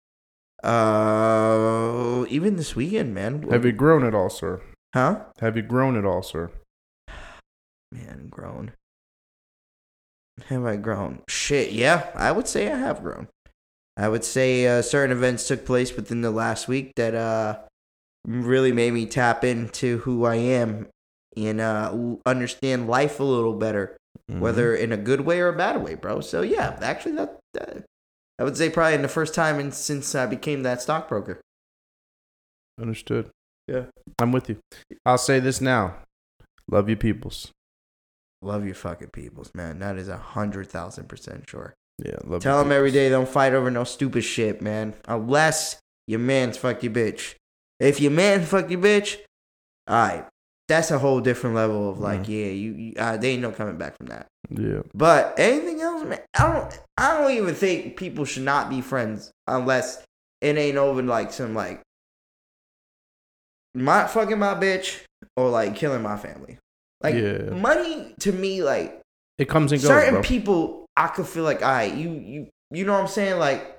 [0.64, 3.42] Uh, even this weekend, man.
[3.50, 4.60] Have you grown at all, sir?
[4.94, 5.20] Huh?
[5.40, 6.50] Have you grown at all, sir?
[7.92, 8.72] Man, grown.
[10.46, 11.20] Have I grown?
[11.28, 13.28] Shit, yeah, I would say I have grown.
[13.96, 17.58] I would say uh, certain events took place within the last week that uh,
[18.26, 20.88] really made me tap into who I am
[21.36, 21.94] and uh,
[22.26, 23.96] understand life a little better,
[24.30, 24.40] Mhm.
[24.40, 26.20] whether in a good way or a bad way, bro.
[26.20, 27.84] So yeah, actually, that, that
[28.38, 31.40] I would say probably in the first time in, since I became that stockbroker.
[32.80, 33.30] understood.
[33.68, 33.84] Yeah.
[34.18, 34.58] I'm with you.
[35.06, 35.96] I'll say this now.
[36.70, 37.52] Love you, peoples.
[38.42, 39.78] Love your fucking peoples, man.
[39.78, 41.74] That is a hundred thousand percent sure.
[42.04, 42.42] Yeah, love.
[42.42, 43.04] Tell them every peoples.
[43.04, 44.94] day don't fight over no stupid shit, man.
[45.06, 47.34] Unless your man's fuck your bitch.
[47.80, 49.18] If your man fuck your bitch,
[49.88, 50.26] alright.
[50.66, 53.76] That's a whole different level of like, yeah, you, you uh, they ain't no coming
[53.76, 54.26] back from that.
[54.48, 54.80] Yeah.
[54.94, 59.30] But anything else, man, I don't I don't even think people should not be friends
[59.46, 60.02] unless
[60.40, 61.82] it ain't over like some like
[63.74, 65.02] my fucking my bitch
[65.36, 66.58] or like killing my family.
[67.02, 67.50] Like Yeah.
[67.50, 69.02] money to me, like
[69.38, 72.92] It comes and goes, certain people I could feel like I you you you know
[72.94, 73.78] what I'm saying like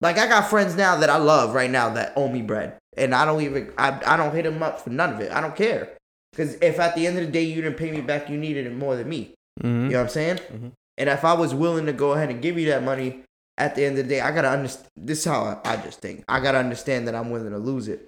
[0.00, 3.14] like I got friends now that I love right now that owe me bread and
[3.14, 5.56] I don't even I, I don't hit them up for none of it I don't
[5.56, 5.90] care
[6.32, 8.66] because if at the end of the day you didn't pay me back you needed
[8.66, 9.84] it more than me Mhm.
[9.84, 10.72] you know what I'm saying Mhm.
[10.98, 13.22] and if I was willing to go ahead and give you that money
[13.58, 16.00] at the end of the day I gotta understand this is how I, I just
[16.00, 18.06] think I gotta understand that I'm willing to lose it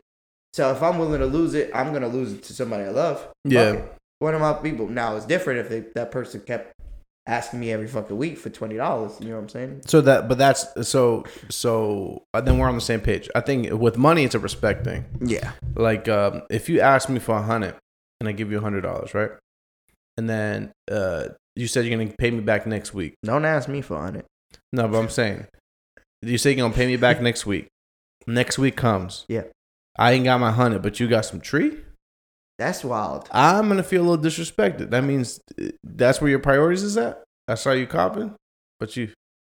[0.55, 3.29] so if I'm willing to lose it I'm gonna lose it to somebody I love
[3.45, 3.83] Yeah.
[4.21, 4.87] One of my people.
[4.89, 6.73] Now it's different if they, that person kept
[7.27, 9.13] asking me every fucking week for twenty dollars.
[9.21, 9.83] You know what I'm saying?
[9.87, 12.23] So that, but that's so so.
[12.35, 13.29] uh, Then we're on the same page.
[13.35, 15.05] I think with money, it's a respect thing.
[15.21, 15.53] Yeah.
[15.75, 17.77] Like, um, if you ask me for a hundred
[18.21, 19.31] and I give you a hundred dollars, right?
[20.17, 23.15] And then uh, you said you're gonna pay me back next week.
[23.25, 24.27] Don't ask me for on it.
[24.73, 25.47] No, but I'm saying
[26.23, 27.69] you say you're gonna pay me back next week.
[28.27, 29.25] Next week comes.
[29.29, 29.45] Yeah.
[29.99, 31.77] I ain't got my hundred, but you got some tree.
[32.59, 33.29] That's wild.
[33.33, 34.91] I'm gonna feel a little disrespected.
[34.91, 35.41] That means
[35.83, 37.23] that's where your priorities is at.
[37.49, 38.35] I saw you copping,
[38.79, 39.11] but you,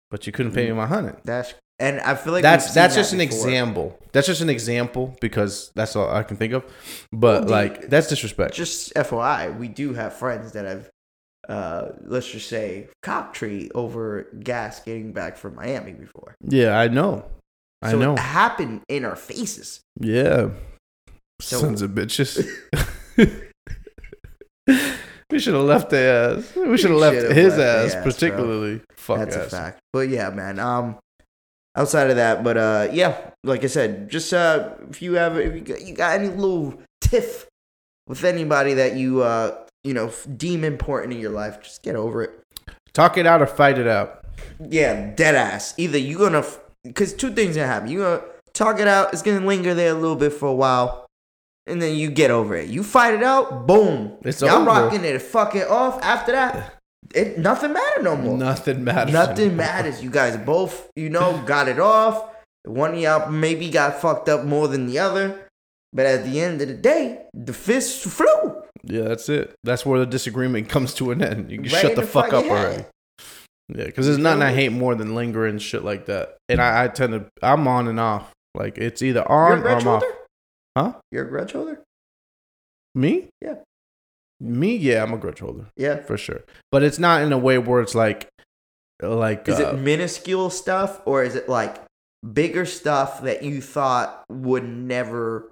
[0.09, 1.17] but you couldn't pay me my hundred.
[1.23, 3.99] That's and I feel like that's that's that just an example.
[4.13, 6.63] That's just an example because that's all I can think of.
[7.11, 8.53] But like that's disrespect.
[8.53, 10.89] Just FYI, we do have friends that have
[11.49, 16.35] uh, let's just say cop tree over gas getting back from Miami before.
[16.41, 17.25] Yeah, I know.
[17.81, 18.13] I so know.
[18.13, 19.81] it happened in our faces.
[19.99, 20.49] Yeah.
[21.41, 22.45] So- Sons of bitches.
[25.29, 26.55] we should have left their ass.
[26.55, 28.03] We should have left his ass, ass, bro.
[28.03, 28.81] particularly.
[28.95, 29.47] Fuck That's ass.
[29.47, 29.79] a fact.
[29.93, 30.59] But yeah, man.
[30.59, 30.97] Um,
[31.75, 35.53] outside of that, but uh, yeah, like I said, just uh, if you have, if
[35.53, 37.47] you got, you got any little tiff
[38.07, 42.23] with anybody that you uh, you know, deem important in your life, just get over
[42.23, 42.31] it.
[42.93, 44.25] Talk it out or fight it out.
[44.59, 45.73] Yeah, dead ass.
[45.77, 46.43] Either you're gonna,
[46.83, 47.89] because two things gonna happen.
[47.89, 48.21] You gonna
[48.53, 49.13] talk it out.
[49.13, 51.04] It's gonna linger there a little bit for a while,
[51.67, 52.69] and then you get over it.
[52.69, 53.67] You fight it out.
[53.67, 54.17] Boom.
[54.23, 54.65] It's Y'all over.
[54.65, 56.01] rocking it fucking off.
[56.03, 56.75] After that,
[57.13, 58.37] it nothing matter no more.
[58.37, 59.13] Nothing matters.
[59.13, 59.57] Nothing anymore.
[59.57, 60.03] matters.
[60.03, 62.31] You guys both, you know, got it off.
[62.65, 65.41] One of y'all maybe got fucked up more than the other.
[65.93, 68.61] But at the end of the day, the fist flew.
[68.83, 69.55] Yeah, that's it.
[69.63, 71.49] That's where the disagreement comes to an end.
[71.49, 72.85] You can Right shut the fuck up fucking already.
[73.69, 76.37] Yeah, because there's nothing I hate more than lingering shit like that.
[76.49, 78.31] And I, I tend to, I'm on and off.
[78.53, 80.03] Like it's either on or I'm off.
[80.77, 80.93] Huh?
[81.11, 81.81] You're a grudge holder?
[82.93, 83.29] Me?
[83.41, 83.55] Yeah.
[84.39, 84.75] Me?
[84.75, 85.97] Yeah, I'm a grudge holder Yeah.
[86.01, 86.41] for sure.
[86.71, 88.27] But it's not in a way where it's like,
[89.01, 91.75] like Is uh, it minuscule stuff or is it like
[92.33, 95.51] bigger stuff that you thought would never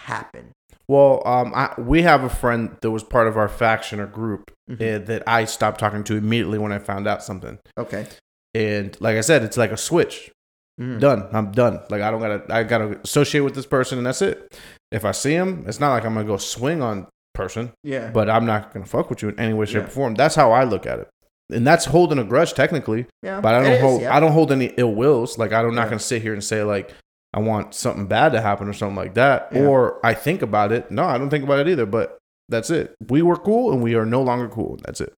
[0.00, 0.52] happen?
[0.88, 4.52] Well, um, I, we have a friend that was part of our faction or group
[4.70, 4.74] Mhm.
[5.02, 7.58] uh, that I stopped talking to immediately when I found out something.
[7.78, 8.06] Okay.
[8.54, 10.30] And like I said, it's like a switch.
[10.80, 11.00] Mhm.
[11.00, 11.28] Done.
[11.32, 11.80] I'm done.
[11.90, 12.42] Like I don't gotta.
[12.50, 14.58] I gotta associate with this person, and that's it.
[14.92, 18.10] If I see him, it's not like I'm gonna go swing on person, Yeah.
[18.12, 19.88] but I'm not gonna fuck with you in any way, shape, Yeah.
[19.88, 20.14] or form.
[20.14, 21.08] That's how I look at it,
[21.50, 23.06] and that's holding a grudge technically.
[23.22, 23.40] yeah.
[23.40, 24.02] But I don't is, hold.
[24.02, 24.14] yeah.
[24.16, 25.38] I don't hold any ill wills.
[25.38, 25.88] Like I'm not Yeah.
[25.88, 26.92] gonna sit here and say like
[27.34, 30.90] I want something bad to happen or something like that, or I think about it.
[30.90, 31.84] No, I don't think about it either.
[31.86, 32.16] But
[32.48, 32.94] that's it.
[33.08, 34.78] We were cool, and we are no longer cool.
[34.84, 35.12] That's it.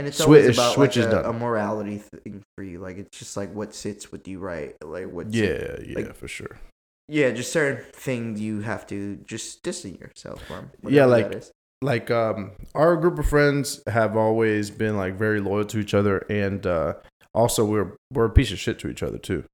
[0.00, 1.24] And it's Switch- always about switch like is a, done.
[1.26, 2.78] a morality thing for you.
[2.78, 4.74] Like it's just like what sits with you, right?
[4.82, 5.30] Like what?
[5.34, 6.58] Yeah, yeah, like- for sure.
[7.06, 10.70] Yeah, just certain things you have to just distance yourself from.
[10.88, 11.44] Yeah, like-
[11.82, 16.18] like um our group of friends have always been like very loyal to each other
[16.30, 16.94] and uh
[17.34, 19.44] also we're we're a piece of shit to each other too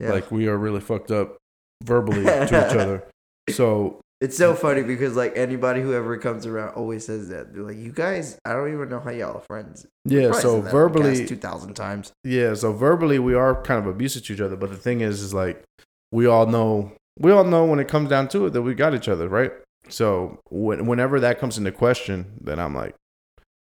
[0.00, 0.10] yeah.
[0.10, 1.36] like we are really fucked up
[1.84, 3.06] verbally to each other
[3.50, 7.52] so it's so funny because like anybody who ever comes around always says that.
[7.54, 11.26] They're like, "You guys, I don't even know how y'all are friends." yeah so verbally
[11.26, 12.12] two thousand times.
[12.24, 15.20] yeah so verbally we are kind of abusive to each other but the thing is
[15.20, 15.62] is like
[16.10, 18.94] we all know we all know when it comes down to it that we got
[18.94, 19.52] each other right
[19.90, 22.94] so when, whenever that comes into question then i'm like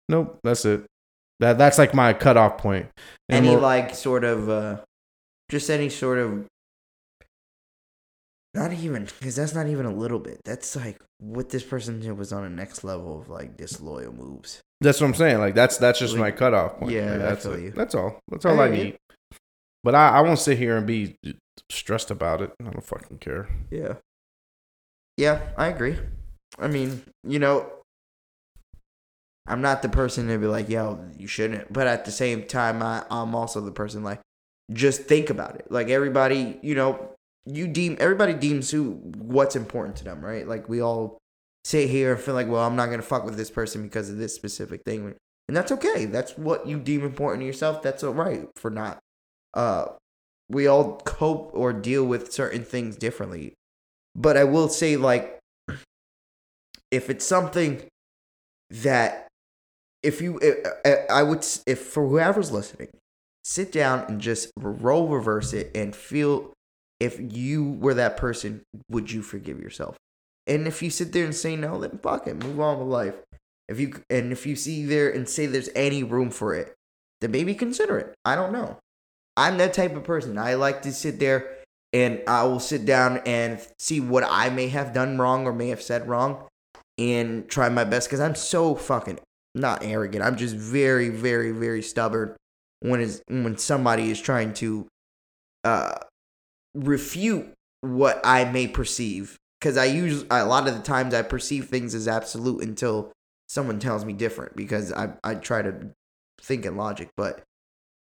[0.07, 0.85] nope that's it
[1.41, 2.87] that that's like my cutoff point
[3.27, 4.77] And Any like sort of, uh
[5.49, 6.45] just any sort of,
[8.53, 10.41] not even because that's not even a little bit.
[10.43, 14.61] That's like what this person did was on a next level of like disloyal moves.
[14.81, 15.39] That's what I'm saying.
[15.39, 16.91] Like that's that's just Like, my cutoff point.
[16.91, 17.71] yeah, Like, that's you.
[17.75, 18.19] That's all.
[18.29, 18.97] That's all I I, need.
[19.83, 21.15] But I, I won't sit here and be
[21.69, 22.51] stressed about it.
[22.59, 23.47] I don't fucking care.
[23.69, 23.95] Yeah.
[25.17, 25.97] Yeah, I agree.
[26.59, 27.71] I mean, you know,
[29.47, 31.71] I'm not the person to be like, yo, you shouldn't.
[31.71, 34.19] But at the same time, I, I'm also the person like,
[34.71, 35.67] just think about it.
[35.69, 37.09] Like everybody, you know,
[37.45, 40.47] you deem everybody deems who what's important to them, right?
[40.47, 41.17] Like we all
[41.63, 44.17] sit here and feel like, well, I'm not gonna fuck with this person because of
[44.17, 45.15] this specific thing,
[45.47, 46.05] and that's okay.
[46.05, 47.81] That's what you deem important to yourself.
[47.81, 48.99] That's all right for not.
[49.53, 49.85] Uh,
[50.49, 53.53] we all cope or deal with certain things differently,
[54.15, 55.39] but I will say, like,
[56.91, 57.83] if it's something
[58.69, 59.27] that,
[60.03, 60.39] if you,
[60.85, 62.89] I- I would, if for whoever's listening,
[63.43, 66.51] sit down and just roll reverse it and feel
[67.01, 69.97] if you were that person, would you forgive yourself?
[70.45, 73.15] And if you sit there and say no, then fuck it, move on with life.
[73.67, 76.75] If you and if you see there and say there's any room for it,
[77.19, 78.13] then maybe consider it.
[78.23, 78.77] I don't know.
[79.35, 80.37] I'm that type of person.
[80.37, 81.57] I like to sit there
[81.91, 85.69] and I will sit down and see what I may have done wrong or may
[85.69, 86.43] have said wrong
[86.99, 89.19] and try my best because I'm so fucking
[89.55, 90.23] not arrogant.
[90.23, 92.35] I'm just very, very, very stubborn
[92.81, 94.87] when is when somebody is trying to
[95.63, 95.95] uh
[96.73, 101.65] refute what I may perceive because I use a lot of the times I perceive
[101.65, 103.11] things as absolute until
[103.49, 105.91] someone tells me different because I I try to
[106.41, 107.41] think in logic but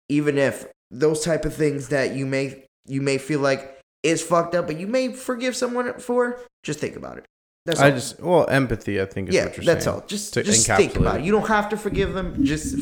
[0.09, 4.55] even if those type of things that you may you may feel like is fucked
[4.55, 7.25] up but you may forgive someone for just think about it
[7.65, 7.97] that's I all.
[7.97, 9.01] just well empathy.
[9.01, 10.01] I think is yeah what you're that's saying.
[10.01, 11.25] all just just think about it.
[11.25, 12.77] you don't have to forgive them just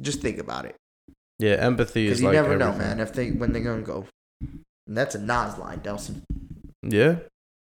[0.00, 0.74] just think about it
[1.38, 4.06] Yeah, empathy because is you like never know man if they when they're gonna go
[4.86, 6.22] and that's a Nas line Delson
[6.82, 7.16] Yeah,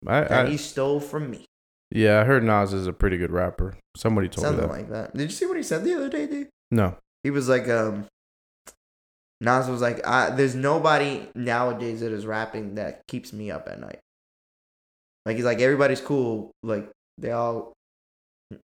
[0.07, 1.45] I, that I he stole from me
[1.91, 3.75] Yeah, I heard Nas is a pretty good rapper.
[3.97, 4.73] Somebody told Something me that.
[4.77, 5.17] like that.
[5.17, 6.49] Did you see what he said the other day, dude?
[6.71, 6.95] no.
[7.23, 8.05] He was like, um,
[9.41, 13.79] Nas was like, I, "There's nobody nowadays that is rapping that keeps me up at
[13.79, 13.99] night."
[15.25, 16.51] Like he's like, everybody's cool.
[16.63, 17.73] Like they all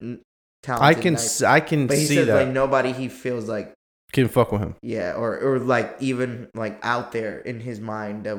[0.02, 0.22] n-
[0.62, 0.98] talented.
[0.98, 1.42] I can nice.
[1.42, 2.46] I can but he see said that.
[2.46, 3.74] like nobody he feels like
[4.14, 4.76] can fuck with him.
[4.82, 8.38] yeah, or or like even like out there in his mind that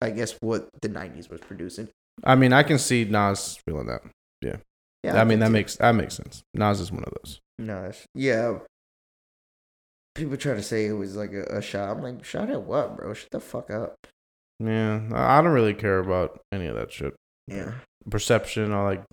[0.00, 1.88] I guess what the '90s was producing.
[2.24, 4.00] I mean, I can see Nas feeling that.
[4.42, 4.56] Yeah,
[5.04, 5.20] Yeah.
[5.20, 5.52] I mean, that too.
[5.52, 6.42] makes that makes sense.
[6.54, 7.38] Nas is one of those.
[7.58, 8.58] That's- yeah.
[10.14, 11.90] People try to say it was like a, a shot.
[11.90, 13.14] I'm like, shot at what, bro?
[13.14, 13.94] Shut the fuck up.
[14.58, 17.14] Yeah, I I don't really care about any of that shit.
[17.46, 17.74] Yeah.
[18.10, 19.04] Perception, I like.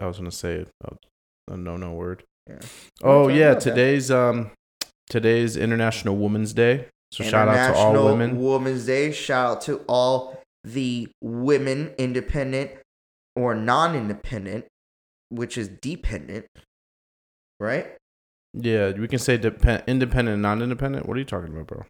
[0.00, 2.22] I was gonna say a, a no no word.
[2.48, 2.58] Yeah.
[3.02, 4.50] Oh yeah, today's um
[5.08, 6.86] today's International Women's Day.
[7.12, 8.40] So shout out to all women.
[8.40, 9.12] Women's Day.
[9.12, 12.70] Shout out to all the women, independent
[13.36, 14.66] or non-independent,
[15.28, 16.46] which is dependent,
[17.60, 17.96] right?
[18.54, 21.06] Yeah, we can say depend, independent and non-independent.
[21.06, 21.84] What are you talking about, bro?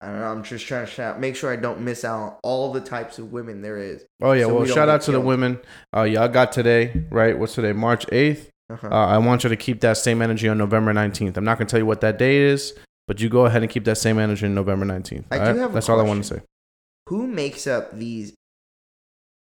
[0.00, 0.32] I don't know.
[0.32, 3.18] I'm just trying to shout, make sure I don't miss out on all the types
[3.18, 4.04] of women there is.
[4.22, 5.60] Oh yeah, So well we shout out to the women.
[5.94, 7.38] Uh, y'all got today, right?
[7.38, 7.72] What's today?
[7.72, 8.50] March eighth.
[8.70, 8.88] Uh-huh.
[8.88, 11.36] Uh, I want you to keep that same energy on November nineteenth.
[11.36, 12.74] I'm not gonna tell you what that date is,
[13.08, 15.26] but you go ahead and keep that same energy on November nineteenth.
[15.30, 16.42] I do have a That's all I want to say.
[17.08, 18.32] Who makes up these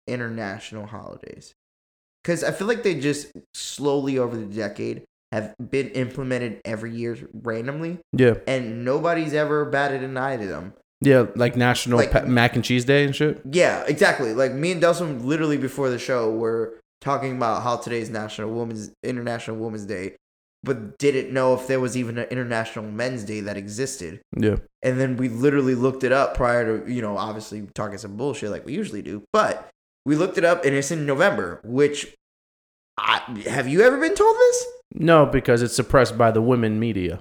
[0.07, 1.53] international holidays?
[2.23, 7.17] Because I feel like they just slowly over the decade have been implemented every year
[7.33, 10.73] randomly, Yeah, and nobody's ever batted an eye to them.
[11.01, 13.41] yeah, like National Like- pa- Mac and Cheese Day and shit.
[13.49, 14.33] Yeah, exactly.
[14.33, 18.91] Like me and Dustin, literally before the show, were talking about how today's National Women's
[19.03, 20.15] International Women's Day,
[20.63, 24.19] but didn't know if there was even an International Men's Day that existed.
[24.37, 28.17] Yeah, And then we literally looked it up prior to, you know, obviously talking some
[28.17, 29.23] bullshit like we usually do.
[29.31, 29.69] But
[30.05, 32.13] we looked it up and it's in November, which
[32.97, 34.65] I have you ever been told this?
[34.93, 37.19] no, because it's suppressed by the women media.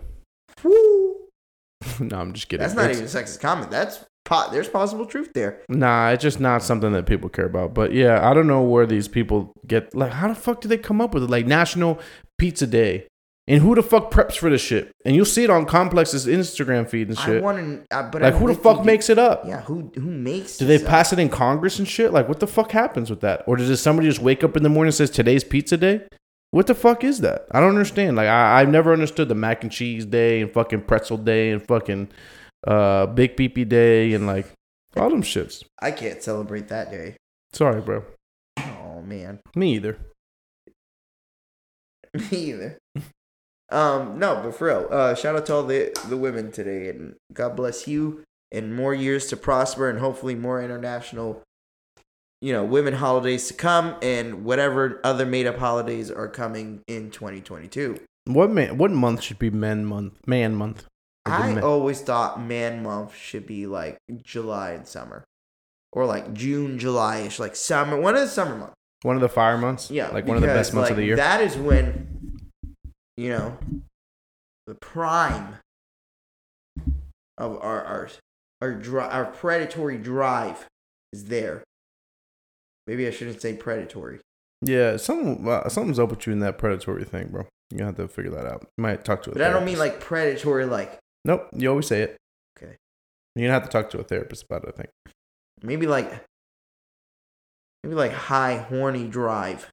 [0.65, 1.17] Woo.
[2.01, 2.63] no, I'm just kidding.
[2.65, 3.71] That's not It's- even a sexist comment.
[3.71, 5.63] That's po- there's possible truth there.
[5.69, 7.75] Nah, it's just not something that people care about.
[7.75, 10.79] But yeah, I don't know where these people get like how the fuck do they
[10.79, 11.31] come up with it?
[11.31, 11.99] Like National
[12.37, 13.09] Pizza Day.
[13.49, 14.93] And who the fuck preps for this shit?
[15.07, 17.39] And you'll see it on Complex's Instagram feed and shit.
[17.39, 19.45] I want to, uh, but I like who the fuck makes it up?
[19.47, 20.59] Yeah, who who makes?
[20.59, 20.91] Do they this up?
[20.91, 22.13] pass it in Congress and shit?
[22.13, 23.45] Like what the fuck happens with that?
[23.47, 26.03] Or does somebody just wake up in the morning and says today's pizza day?
[26.51, 27.47] What the fuck is that?
[27.51, 28.17] I don't understand.
[28.17, 31.63] Like I, I've never understood the mac and cheese day and fucking pretzel day and
[31.63, 32.11] fucking
[32.67, 34.47] uh big peepee day and like
[34.97, 35.65] all them shits.
[35.81, 37.17] I can't celebrate that day.
[37.53, 38.05] Sorry, bro.
[38.59, 39.99] Oh man, Me either.
[42.31, 42.79] me either.
[43.71, 47.17] Um, no, but for real, uh, shout out to all the the women today, and
[47.33, 51.43] God bless you, and more years to prosper, and hopefully more international,
[52.41, 57.11] you know, women holidays to come, and whatever other made up holidays are coming in
[57.11, 58.01] 2022.
[58.25, 58.79] What man?
[58.79, 60.15] What month should be men month?
[60.27, 60.87] Man month.
[61.31, 65.25] I men- always thought man month should be like July and summer,
[65.93, 68.01] or like June, July ish, like summer.
[68.01, 68.75] One of the summer months.
[69.03, 69.91] one of the fire months.
[69.91, 71.17] Yeah, like one of the best months of the year.
[71.17, 72.41] That is when,
[73.17, 73.57] you know,
[74.67, 75.57] the prime
[77.37, 78.09] of our our
[78.61, 80.67] our dri- our predatory drive
[81.13, 81.63] is there.
[82.87, 84.21] Maybe I shouldn't say predatory.
[84.63, 87.47] yeah, something uh, something's up with you in that predatory thing, bro.
[87.71, 88.63] You have to figure that out.
[88.79, 91.87] You might talk to a But I don't mean like predatory like Nope, you always
[91.87, 92.17] say it.
[92.57, 92.77] Okay.
[93.37, 94.71] You're gonna have to talk to a therapist about it.
[94.71, 94.89] I think.
[95.63, 96.25] maybe like
[97.85, 99.71] maybe like high horny drive.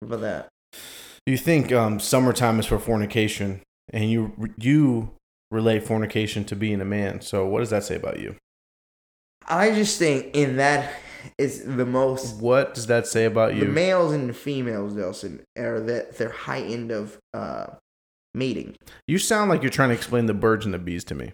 [0.00, 0.48] What about that?
[1.24, 5.12] You think um, summertime is for fornication, and you you
[5.50, 7.22] relate fornication to being a man.
[7.22, 8.36] So what does that say about you?
[9.48, 10.92] I just think in that
[11.38, 13.60] is the most What does that say about you?
[13.60, 17.68] the males and the females, Nelson, are that they're high end of uh
[18.34, 18.76] mating.
[19.06, 21.32] You sound like you're trying to explain the birds and the bees to me.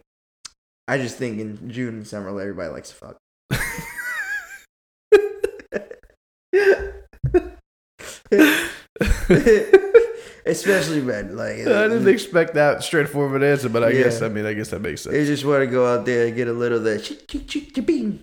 [0.89, 3.17] I just think in June and summer, everybody likes to fuck.
[10.47, 11.37] Especially men.
[11.37, 14.71] Like I didn't uh, expect that straightforward answer, but I guess I mean I guess
[14.71, 15.13] that makes sense.
[15.13, 17.49] they just want to go out there and get a little of that chick chick
[17.49, 18.21] chick chick bing.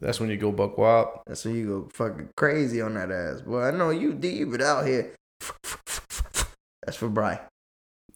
[0.00, 1.08] That's when you go buck wild.
[1.26, 3.40] That's when you go fucking crazy on that ass.
[3.40, 5.12] Boy, I know you deep, but out here.
[6.84, 7.40] That's for Bry.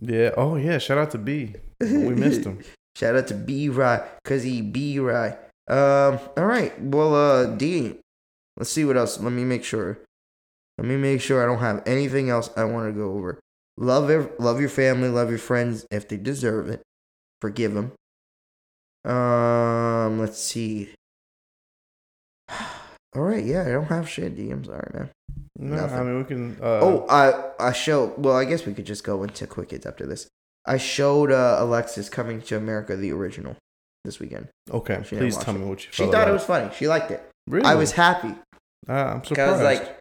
[0.00, 0.30] Yeah.
[0.36, 0.78] Oh yeah.
[0.78, 1.54] Shout out to B.
[1.80, 2.60] We missed him.
[2.96, 5.36] Shout out to B Rye, cause he B Rye.
[5.68, 6.78] Um, all right.
[6.82, 7.98] Well, uh, D.
[8.56, 9.20] Let's see what else.
[9.20, 9.98] Let me make sure.
[10.76, 13.38] Let me make sure I don't have anything else I want to go over.
[13.76, 16.82] Love ev- love your family, love your friends if they deserve it.
[17.40, 17.92] Forgive them.
[19.04, 20.90] Um, let's see.
[23.16, 24.36] All right, yeah, I don't have shit.
[24.36, 24.50] D.
[24.50, 25.10] I'm sorry, man.
[25.58, 25.98] No, Nothing.
[25.98, 26.56] I mean we can.
[26.60, 28.14] Uh, oh, I I show.
[28.16, 30.28] Well, I guess we could just go into quick hits after this.
[30.66, 33.56] I showed uh, Alexis coming to America the original
[34.04, 34.48] this weekend.
[34.70, 35.02] okay.
[35.06, 35.58] she Please tell it.
[35.58, 35.90] me what you.
[35.92, 36.70] She thought it was funny.
[36.76, 37.22] She liked it.
[37.48, 37.64] Really?
[37.66, 38.34] I was happy
[38.88, 39.62] Uh, I'm surprised.
[39.62, 39.98] like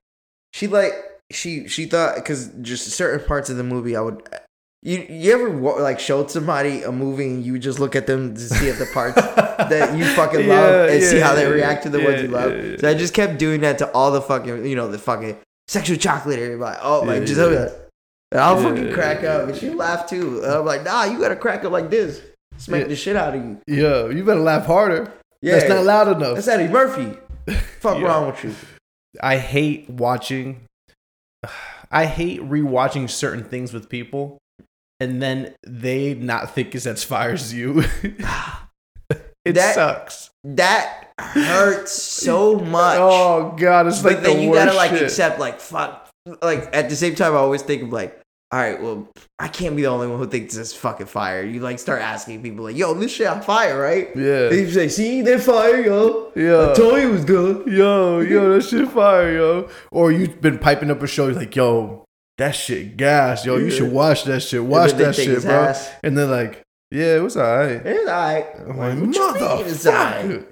[0.53, 0.93] she like
[1.31, 4.21] she she thought because just certain parts of the movie I would.
[4.81, 5.49] You you ever
[5.81, 8.85] like showed somebody a movie and you just look at them to see if the
[8.85, 12.21] parts that you fucking love Yeah, and see how they yeah, react to the ones
[12.21, 12.51] you love.
[12.55, 12.77] yeah, yeah.
[12.79, 15.97] So I just kept doing that to all the fucking, you know, the fucking sexual
[15.97, 16.39] chocolate.
[16.39, 17.45] Everybody, oh, my, Yeah, just yeah.
[17.45, 17.73] look.
[18.31, 20.43] And I'll Yeah, fucking crack yeah, up, and she laugh too.
[20.43, 22.21] And I'm like, nah, you gotta crack up like this.
[22.57, 22.87] Smack Yeah.
[22.87, 23.57] the shit out of you.
[23.67, 25.11] yeah, you better laugh harder.
[25.41, 26.35] Yeah, That's not loud enough.
[26.35, 27.17] That's Eddie Murphy.
[27.81, 28.05] Fuck Yeah.
[28.07, 28.55] wrong with you?
[29.21, 30.61] I hate watching.
[31.91, 34.37] I hate rewatching certain things with people,
[34.99, 37.83] and then they not think it's as fire as you.
[39.45, 40.29] it That- sucks.
[40.45, 42.97] That hurts so much.
[42.97, 45.03] Oh god, it's but like then the you gotta like shit.
[45.03, 46.09] accept, like fuck.
[46.41, 48.17] Like at the same time, I always think of like,
[48.53, 51.43] all right, well, I can't be the only one who thinks this fucking fire.
[51.43, 54.07] You like start asking people like, yo, this shit on fire, right?
[54.15, 56.31] Yeah, They say, see, they're fire, yo.
[56.37, 56.71] yeah.
[56.71, 57.67] I told you it was good.
[57.67, 59.69] yo, yo, that shit fire, yo.
[59.91, 62.05] Or you've been piping up a show, you're like, yo,
[62.39, 63.57] that shit gas, yo.
[63.57, 64.63] You should watch that shit.
[64.63, 65.51] Watch that shit, bro.
[65.51, 65.91] ass.
[66.03, 67.85] And they're like, yeah, it was alright.
[67.85, 68.47] It was alright.
[68.57, 70.47] I'm like, What you mean it's alright?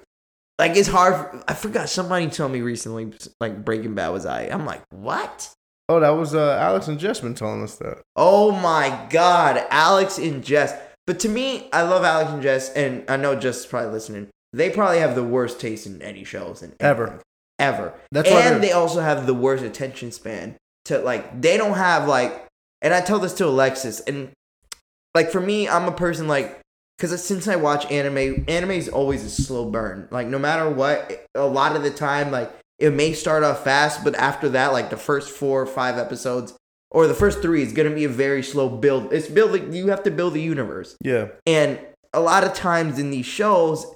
[0.58, 1.14] Like it's hard.
[1.14, 4.42] For, I forgot somebody told me recently, like Breaking Bad was I.
[4.44, 5.52] I'm like, what?
[5.88, 8.02] Oh, that was uh, Alex and Jessman telling us that.
[8.16, 10.74] Oh my god, Alex and Jess.
[11.06, 14.28] But to me, I love Alex and Jess, and I know Jess is probably listening.
[14.52, 17.20] They probably have the worst taste in any shows in Ever.
[17.58, 17.94] ever.
[18.12, 20.56] That's why and they also have the worst attention span.
[20.88, 22.46] To like, they don't have like,
[22.82, 24.30] and I tell this to Alexis, and
[25.14, 26.60] like for me, I'm a person like,
[26.96, 30.08] because since I watch anime, anime is always a slow burn.
[30.10, 34.04] Like no matter what, a lot of the time, like it may start off fast,
[34.04, 36.54] but after that, like the first four or five episodes,
[36.90, 39.12] or the first three, is gonna be a very slow build.
[39.12, 39.72] It's building.
[39.72, 40.96] You have to build a universe.
[41.02, 41.28] Yeah.
[41.46, 41.78] And
[42.14, 43.86] a lot of times in these shows,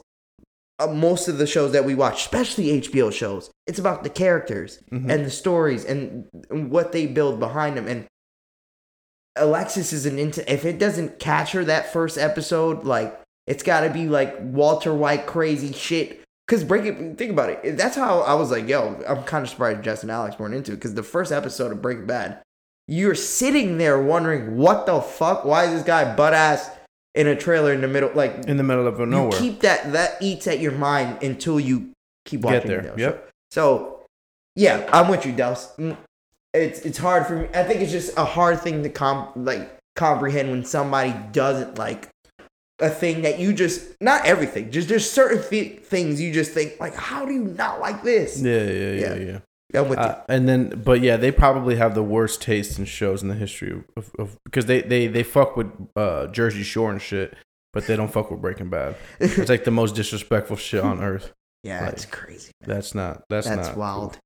[0.88, 5.10] most of the shows that we watch, especially HBO shows, it's about the characters Mhm.
[5.10, 7.86] and the stories and what they build behind them.
[7.88, 8.06] And
[9.36, 13.80] Alexis is an into if it doesn't catch her that first episode, like it's got
[13.80, 16.20] to be like Walter White crazy shit.
[16.48, 17.76] Cause break it, think about it.
[17.78, 20.80] That's how I was like, yo, I'm kind of surprised Justin Alex weren't into it.
[20.80, 22.42] Cause the first episode of Breaking Bad,
[22.86, 25.44] you're sitting there wondering what the fuck.
[25.44, 26.68] Why is this guy butt ass
[27.14, 28.10] in a trailer in the middle?
[28.14, 29.38] Like In the middle of you nowhere.
[29.38, 31.90] keep that that eats at your mind until you
[32.24, 32.60] keep watching.
[32.60, 32.82] Get there.
[32.82, 32.96] the show.
[32.96, 33.28] Yep.
[33.50, 34.00] So
[34.56, 35.74] yeah, I'm with you, Dels.
[35.76, 35.96] Mm,
[36.54, 37.48] It's it's hard for me.
[37.54, 42.08] I think it's just a hard thing to com like comprehend when somebody doesn't like
[42.80, 44.70] a thing that you just not everything.
[44.70, 48.40] Just there's certain thi- things you just think like, how do you not like this?
[48.40, 49.14] Yeah, yeah, yeah, Yeah.
[49.14, 49.38] yeah.
[49.74, 53.22] I'm with Uh, and then, but yeah, they probably have the worst taste in shows
[53.22, 57.00] in the history of, of because they, they they fuck with uh, Jersey Shore and
[57.00, 57.34] shit,
[57.72, 58.96] but they don't fuck with Breaking Bad.
[59.20, 61.32] It's like the most disrespectful shit on earth.
[61.62, 62.52] yeah, like, it's crazy.
[62.60, 63.24] That's not.
[63.30, 64.18] That's, That's not wild.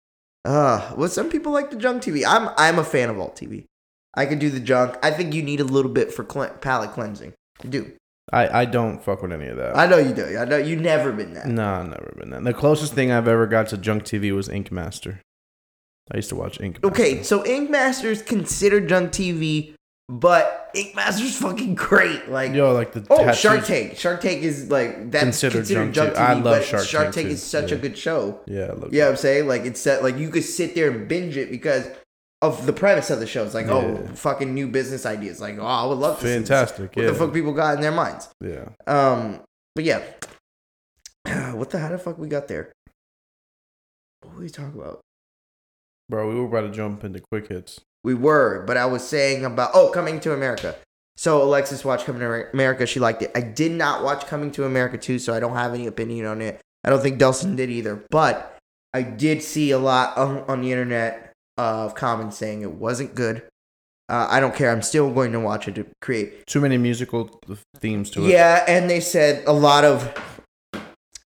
[0.44, 2.24] Uh, well, some people like the junk TV.
[2.26, 3.66] I'm I'm a fan of alt TV.
[4.14, 4.96] I could do the junk.
[5.02, 7.34] I think you need a little bit for cle- palate cleansing.
[7.62, 7.92] You do.
[8.32, 9.76] I I don't fuck with any of that.
[9.76, 10.36] I know you do.
[10.36, 11.46] I know you never been that.
[11.46, 12.44] no, I've never been that.
[12.44, 15.20] The closest thing I've ever got to junk TV was Ink Master.
[16.12, 16.78] I used to watch Ink.
[16.84, 19.74] Okay, so Ink Master's considered junk TV,
[20.08, 22.28] but Ink Master's fucking great.
[22.28, 23.96] Like, yo, like the oh, tattoos- Shark Tank.
[23.96, 26.18] Shark Tank is like that's Considered considered, junk TV.
[26.20, 27.32] I love but Shark Shark Tank Tank too.
[27.34, 27.78] is such Yeah.
[27.78, 28.40] a good show.
[28.46, 28.92] Yeah, look.
[28.92, 29.48] You know what I'm saying?
[29.48, 31.88] Like it's set like you could sit there and binge it because
[32.42, 33.44] of the premise of the show.
[33.44, 35.40] It's like, oh, fucking new business ideas.
[35.40, 36.94] Like, oh, I would love to fantastic.
[36.94, 38.28] What yeah, the fuck people got in their minds.
[38.40, 38.68] yeah.
[38.86, 39.40] Um,
[39.74, 40.02] but yeah.
[41.54, 42.72] what the how the fuck we got there?
[44.20, 45.00] What were we talking about?
[46.08, 47.80] Bro, we were about to jump into quick hits.
[48.04, 50.76] We were, but I was saying about oh, coming to America.
[51.16, 52.86] So Alexis watched Coming to America.
[52.86, 53.32] She liked it.
[53.34, 56.42] I did not watch Coming to America too, so I don't have any opinion on
[56.42, 56.60] it.
[56.84, 58.56] I don't think Delson did either, but
[58.92, 63.42] I did see a lot on, on the internet of comments saying it wasn't good.
[64.08, 64.70] Uh, I don't care.
[64.70, 67.40] I'm still going to watch it to create Too many musical
[67.78, 68.30] themes to it.
[68.30, 70.35] Yeah, and they said a lot of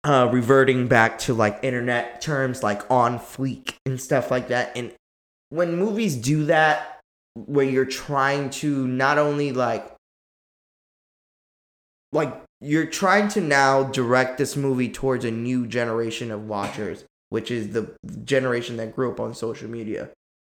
[0.03, 4.75] uh, reverting back to like internet terms like on fleek and stuff like that.
[4.75, 4.91] And
[5.49, 6.99] when movies do that,
[7.35, 9.91] where you're trying to not only like
[12.11, 17.49] like you're trying to now direct this movie towards a new generation of watchers, which
[17.49, 20.09] is the generation that grew up on social media.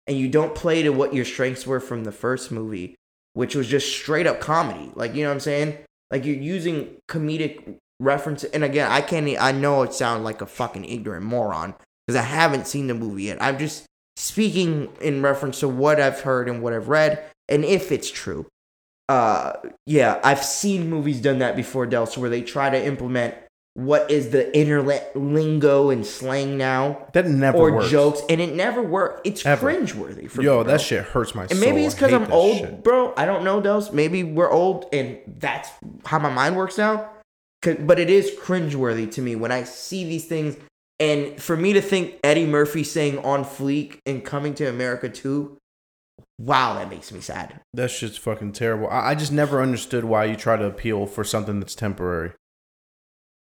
[0.07, 2.95] And you don't play to what your strengths were from the first movie,
[3.33, 4.91] which was just straight up comedy.
[4.95, 5.77] Like, you know what I'm saying?
[6.09, 10.45] Like you're using comedic reference and again, I can't I know it sounds like a
[10.45, 11.75] fucking ignorant moron
[12.07, 13.37] because I haven't seen the movie yet.
[13.41, 13.85] I'm just
[14.17, 18.45] speaking in reference to what I've heard and what I've read, and if it's true.
[19.09, 19.53] Uh,
[19.85, 23.35] yeah, I've seen movies done that before, Dels, where they try to implement
[23.73, 27.89] what is the internet lingo and slang now, That never or works.
[27.89, 29.27] jokes, and it never worked.
[29.27, 29.69] It's Ever.
[29.71, 31.59] cringeworthy for Yo, me, that shit hurts my And soul.
[31.59, 32.83] maybe it's because I'm old, shit.
[32.83, 33.13] bro.
[33.17, 33.91] I don't know, Dels.
[33.91, 35.69] Maybe we're old, and that's
[36.05, 37.09] how my mind works now.
[37.63, 40.57] But it is cringeworthy to me when I see these things.
[40.99, 45.57] And for me to think Eddie Murphy saying on fleek and coming to America too,
[46.39, 47.59] wow, that makes me sad.
[47.73, 48.87] That shit's fucking terrible.
[48.87, 52.31] I, I just never understood why you try to appeal for something that's temporary.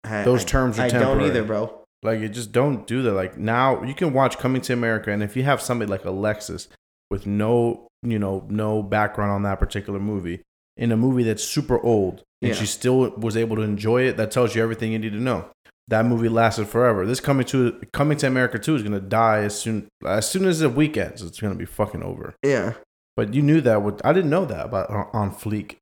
[0.03, 1.29] I- Those I- terms are I don't temporary.
[1.29, 1.79] either, bro.
[2.01, 3.13] Like, you just don't do that.
[3.13, 6.67] Like, now you can watch Coming to America, and if you have somebody like Alexis
[7.09, 10.41] with no, you know, no background on that particular movie,
[10.75, 12.59] in a movie that's super old, and Yeah.
[12.59, 15.45] she still was able to enjoy it, that tells you everything you need to know.
[15.89, 17.05] That movie lasted forever.
[17.05, 20.59] This Coming to Coming to America 2 is gonna die as soon as soon as
[20.59, 21.21] the weekends.
[21.21, 22.35] It's gonna be fucking over.
[22.43, 22.73] Yeah.
[23.17, 23.81] But you knew that.
[23.83, 25.75] With, I didn't know that about On- On Fleek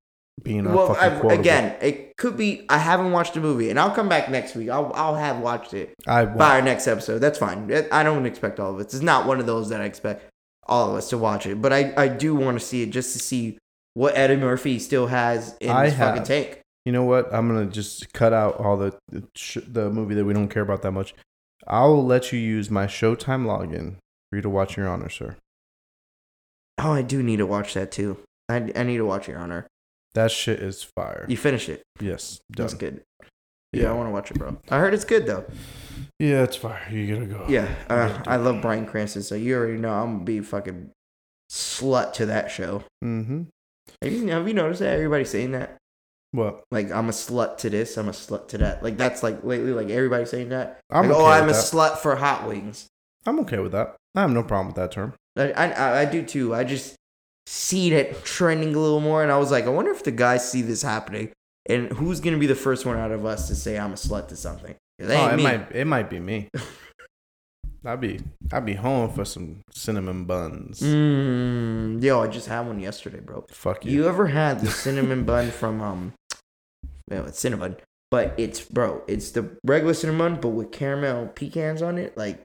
[0.44, 2.66] being a Well, fucking I, again, it could be.
[2.68, 4.70] I haven't watched the movie, and I'll come back next week.
[4.70, 5.94] I'll I'll have watched it.
[6.08, 7.20] I by our next episode.
[7.20, 7.72] That's fine.
[7.92, 8.84] I don't expect all of it.
[8.94, 10.26] It's not one of those that I expect
[10.66, 11.62] all of us to watch it.
[11.62, 13.60] But I, I do want to see it just to see
[13.94, 16.62] what Eddie Murphy still has in I his fucking tank.
[16.86, 17.34] You know what?
[17.34, 20.64] I'm gonna just cut out all the the, sh- the movie that we don't care
[20.64, 21.14] about that much.
[21.68, 23.98] I'll let you use my Showtime login
[24.30, 25.36] for you to watch Your Honor, sir.
[26.80, 28.18] Oh, I do need to watch that too.
[28.50, 29.68] I, I need to watch Your Honor.
[30.14, 31.26] That shit is fire.
[31.30, 31.84] You finished it.
[32.00, 32.66] Yes, done.
[32.66, 33.02] That's good.
[33.74, 34.58] Yeah, I want to watch it, bro.
[34.70, 35.46] I heard it's good though.
[36.20, 36.82] yeah, it's fire.
[36.92, 37.46] You gotta go.
[37.48, 40.90] Yeah, uh, I love Bryan Cranston, so you already know I'm gonna be fucking
[41.50, 42.84] slut to that show.
[43.04, 43.44] Mm-hmm.
[44.02, 45.78] Have you, have you noticed that everybody's saying that?
[46.32, 46.64] What?
[46.72, 48.84] Like I'm a slut to this, I'm a slut to that.
[48.84, 50.80] Like that's like lately, like everybody's saying that.
[50.90, 51.56] I'm like, oh, okay oh, I'm a that.
[51.56, 52.88] slut for hot wings.
[53.26, 53.96] I'm okay with that.
[54.16, 55.14] I have no problem with that term.
[55.38, 56.56] I, I I do too.
[56.56, 56.96] I just
[57.46, 60.50] see it trending a little more, and I was like, I wonder if the guys
[60.50, 61.32] see this happening,
[61.68, 64.30] and who's gonna be the first one out of us to say I'm a slut
[64.30, 64.76] to something?
[65.02, 66.50] Oh, it ain't Oh, it might it might be me.
[67.84, 68.20] I'd be
[68.52, 70.82] I'd be home for some cinnamon buns.
[70.82, 73.46] Mm, yo, I just had one yesterday, bro.
[73.50, 73.92] Fuck you.
[73.92, 76.14] You ever had the cinnamon bun from um?
[77.10, 77.78] Well, it's cinnamon,
[78.12, 79.02] but it's bro.
[79.08, 82.44] It's the regular cinnamon, but with caramel pecans on it, like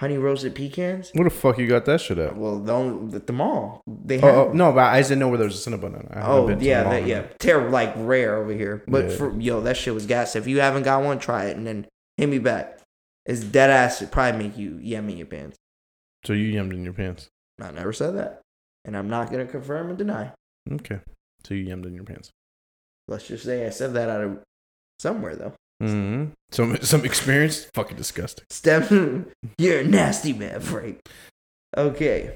[0.00, 1.10] honey roasted pecans.
[1.14, 2.36] Where the fuck you got that shit at?
[2.36, 4.32] Well, the only, the mall they have.
[4.34, 6.08] Oh, oh, no, but I just didn't know where there was a cinnamon bun.
[6.12, 8.84] I Oh been to yeah, that, yeah, terrible, like rare over here.
[8.86, 9.16] But Yeah.
[9.16, 10.36] for yo, that shit was gas.
[10.36, 11.86] If you haven't got one, try it and then
[12.16, 12.75] hit me back.
[13.26, 14.02] It's dead ass.
[14.02, 15.56] It probably make you yum in your pants.
[16.24, 17.28] So you yummed in your pants.
[17.60, 18.42] I never said that,
[18.84, 20.32] and I'm not gonna confirm and deny.
[20.70, 21.00] Okay.
[21.44, 22.30] So you yummed in your pants.
[23.08, 24.42] Let's just say I said that out of
[24.98, 25.52] somewhere though.
[25.82, 26.32] Mm-hmm.
[26.50, 27.68] Some some experience.
[27.74, 28.46] Fucking disgusting.
[28.50, 28.90] Steph,
[29.58, 31.00] you're a nasty man, Frank.
[31.76, 32.32] Okay,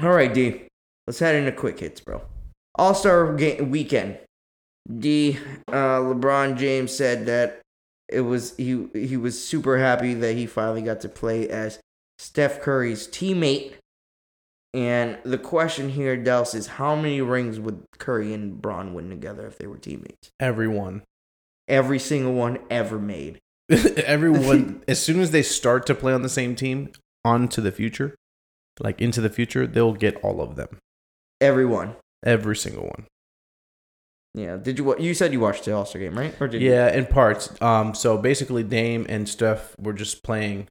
[0.00, 0.62] all right, D.
[1.06, 2.22] Let's head into quick hits, bro.
[2.74, 4.18] All Star game weekend.
[4.98, 5.38] D.
[5.68, 7.61] Uh, LeBron James said that
[8.12, 11.80] it was he he was super happy that he finally got to play as
[12.18, 13.74] Steph Curry's teammate.
[14.74, 19.46] And the question here, Dels, is how many rings would Curry and Bron win together
[19.46, 20.30] if they were teammates?
[20.40, 21.02] Everyone.
[21.68, 23.38] Every single one ever made.
[23.70, 24.82] Everyone.
[24.88, 26.90] as soon as they start to play on the same team,
[27.24, 28.14] on to the future,
[28.80, 30.78] like into the future, they'll get all of them.
[31.40, 31.96] Everyone.
[32.24, 33.06] Every single one.
[34.34, 34.56] Yeah.
[34.56, 34.98] Did you?
[34.98, 36.34] You said you watched the All Star game, right?
[36.40, 36.70] Or did you?
[36.70, 37.50] Yeah, in parts.
[37.60, 40.68] Um, so basically, Dame and Steph were just playing,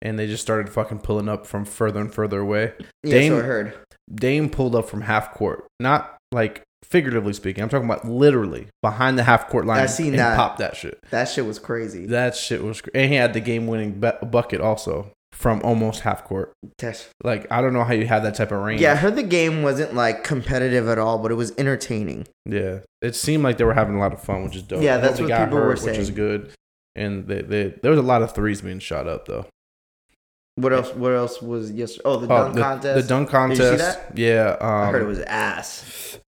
[0.00, 2.72] and they just started fucking pulling up from further and further away.
[3.02, 3.74] Yeah, Dame- so I heard.
[4.14, 7.62] Dame pulled up from half court, not like figuratively speaking.
[7.62, 9.80] I'm talking about literally behind the half court line.
[9.80, 10.36] I seen and that.
[10.36, 10.98] Popped that shit.
[11.10, 12.06] That shit was crazy.
[12.06, 12.80] That shit was.
[12.80, 16.52] Cr- and he had the game winning bu- bucket also from almost half court.
[16.78, 18.80] That's- Like I don't know how you have that type of range.
[18.80, 22.26] yeah, I heard the game wasn't like competitive at all, but it was entertaining.
[22.44, 24.82] Yeah, it seemed like they were having a lot of fun, which is dope.
[24.82, 26.50] Yeah, that's what people were hurt, which is good.
[26.96, 29.46] And they, they, there was a lot of threes being shot up though.
[30.56, 30.92] What else?
[30.94, 31.98] What else was yes?
[32.04, 33.02] Oh, the Oh, dunk the, contest.
[33.02, 33.98] the dunk Did you see contest.
[34.16, 36.18] Yeah, um, I heard it was ass.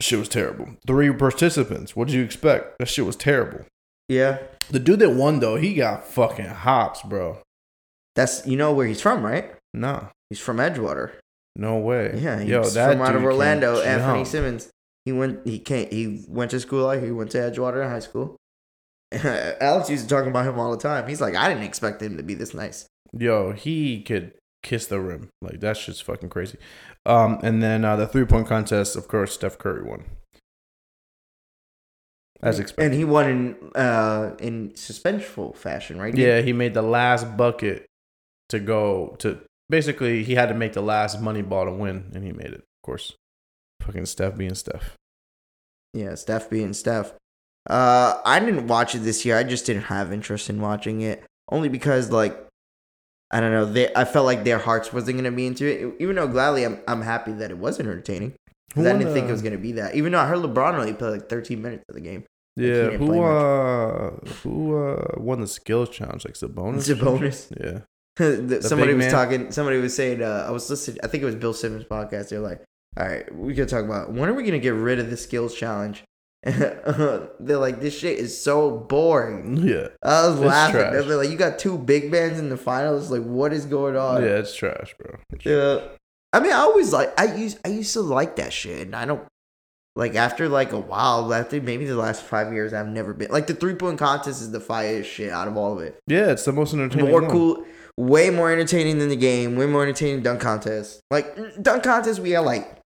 [0.00, 0.68] shit was terrible.
[0.86, 1.96] Three participants.
[1.96, 2.78] What did you expect?
[2.78, 3.64] That shit was terrible.
[4.10, 4.38] Yeah,
[4.68, 7.38] The dude that won though, he got fucking hops, bro.
[8.14, 9.54] That's you know where he's from, right?
[9.74, 11.12] No, He's from Edgewater.
[11.56, 12.18] no way.
[12.18, 13.80] Yeah, he's Yo, from out of Orlando.
[13.80, 14.26] Anthony jump.
[14.26, 14.70] Simons.
[15.04, 15.46] He went.
[15.46, 15.92] He can't.
[15.92, 16.84] He went to school.
[16.86, 18.36] Like he went to Edgewater High School.
[19.12, 21.08] Alex used to talk about him all the time.
[21.08, 22.86] He's like, I didn't expect him to be this nice.
[23.18, 24.32] Yo, he could
[24.62, 25.28] kiss the rim.
[25.42, 26.56] Like that's just fucking crazy.
[27.04, 30.04] Um, and then uh, the three point contest, of course, Steph Curry won.
[32.42, 32.86] as expected.
[32.86, 36.14] And he won in uh in suspenseful fashion, right?
[36.16, 37.86] Yeah, he made the last bucket
[38.52, 39.40] to go to.
[39.68, 42.54] Basically, he had to make the last money ball to win, and he made it.
[42.60, 43.14] Of course,
[43.82, 44.96] fucking Steph being Steph.
[45.94, 47.12] Yeah, Steph being Steph.
[47.68, 49.36] Uh, I didn't watch it this year.
[49.36, 52.36] I just didn't have interest in watching it, only because like,
[53.30, 53.64] I don't know.
[53.66, 55.94] They, I felt like their hearts wasn't gonna be into it.
[56.00, 58.34] Even though gladly, I'm I'm happy that it was entertaining.
[58.74, 59.94] 'Cause Who I didn't think it was gonna be that.
[59.94, 62.24] Even though I heard LeBron only played like 13 minutes of the game.
[62.56, 63.32] Yeah, who much.
[63.32, 64.10] uh,
[64.42, 66.24] who uh won the skills challenge?
[66.24, 66.98] Like Sabonis.
[67.00, 67.48] Bonus.
[67.58, 67.80] Yeah,
[68.18, 69.10] somebody was man?
[69.10, 69.50] talking.
[69.52, 70.22] Somebody was saying.
[70.22, 70.98] Uh, I was listening.
[71.02, 72.28] I think it was Bill Simmons' podcast.
[72.28, 72.62] They're like,
[72.96, 75.54] "All right, we could talk about when are we gonna get rid of the skills
[75.54, 76.04] challenge?"
[76.42, 80.80] They're like, "This shit is so boring." yeah, I was laughing.
[80.80, 80.92] trash.
[81.06, 83.10] They're like, "You got two big bands in the finals.
[83.10, 84.38] Like, what is going on?" yeah.
[84.38, 85.18] It's trash, bro.
[85.30, 85.80] It's Yeah.
[86.34, 87.18] I mean, I always like.
[87.18, 87.58] I used.
[87.64, 89.26] I used to like that shit, and I don't.
[89.94, 93.46] Like after like a while, after maybe the last five years, I've never been like
[93.46, 96.00] the three point contest is the fireest shit out of all of it.
[96.06, 97.10] Yeah, it's the most entertaining.
[97.10, 97.30] more one.
[97.30, 101.00] cool, way more entertaining than the game, way more entertaining than dunk contest.
[101.10, 102.78] Like dunk contest, we had like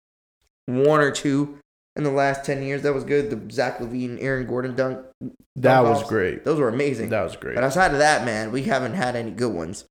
[0.65, 1.59] one or two
[1.95, 2.81] in the last ten years.
[2.83, 3.29] That was good.
[3.29, 6.43] The Zach LaVine, Aaron Gordon dunk, That dunk was offs, great.
[6.43, 7.09] Those were amazing.
[7.09, 7.55] That was great.
[7.55, 9.85] But outside of that, man, we haven't had any good ones.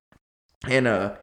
[0.69, 1.17] And uh,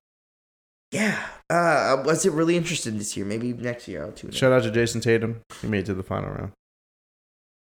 [0.92, 3.26] yeah, uh, I wasn't really interested this year.
[3.26, 4.36] Maybe next year I'll tune in.
[4.36, 5.42] Shout out to Jayson Tatum.
[5.62, 6.52] He made it to the final round.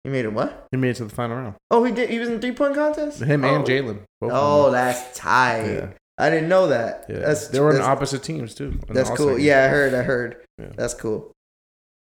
[0.04, 0.66] He made it what?
[0.70, 1.54] He made it to the final round.
[1.70, 2.08] Oh, he did.
[2.08, 3.20] He was in three point contest.
[3.22, 3.54] Him oh.
[3.54, 4.00] and Jalen.
[4.22, 5.66] Oh, that's tight.
[5.66, 5.88] yeah,
[6.20, 7.06] I didn't know that.
[7.08, 7.18] yeah.
[7.20, 8.78] That's they were in opposite teams too.
[8.88, 9.38] That's cool.
[9.38, 9.94] Yeah, I heard.
[9.94, 10.44] I heard.
[10.58, 10.72] Yeah.
[10.76, 11.32] That's cool.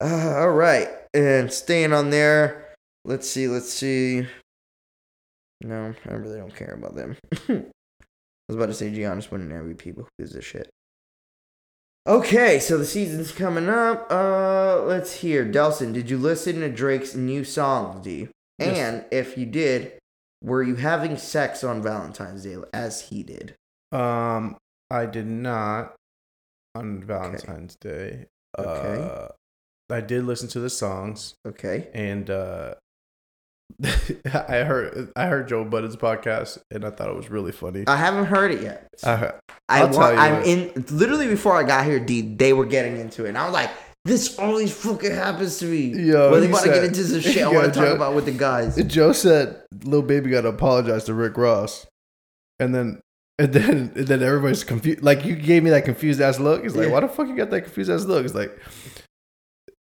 [0.02, 2.76] Uh, all right, and staying on there.
[3.06, 3.48] Let's see.
[3.48, 4.28] Let's see.
[5.64, 7.16] No, I really don't care about them.
[7.50, 7.64] I
[8.48, 10.70] was about to say Giannis winning MVP, but who gives a shit?
[12.08, 14.12] Okay, so the season's coming up.
[14.12, 15.46] Uh, let's hear.
[15.46, 18.28] Delson, did you listen to Drake's new song, D?
[18.58, 18.78] Yes.
[18.78, 19.94] And if you did,
[20.44, 23.54] were you having sex on Valentine's Day as he did?
[23.92, 24.58] Um,
[24.90, 25.96] I did not
[26.76, 28.28] on Valentine's Day.
[28.58, 29.02] Okay.
[29.04, 29.28] Uh,
[29.94, 31.90] I did listen to the songs, Okay.
[31.94, 32.76] and uh,
[33.84, 37.84] I heard I heard Joe Budden's podcast, and I thought it was really funny.
[37.88, 38.88] I haven't heard it yet.
[39.04, 39.32] I,
[39.68, 43.30] I want, I'm in literally before I got here, D, they were getting into it.
[43.30, 43.70] And I was like,
[44.06, 45.88] this always fucking happens to me.
[45.88, 48.16] Yo, when they he about to get into some shit I want to talk about
[48.16, 48.82] with the guys.
[48.86, 51.86] Joe said, "Little baby got to apologize to Rick Ross,"
[52.60, 53.02] and then.
[53.42, 55.02] And then, and then everybody's confused.
[55.02, 56.62] Like you gave me that confused ass look.
[56.62, 56.94] He's like, Yeah.
[56.94, 58.56] "Why the fuck you got that confused ass look?" It's like,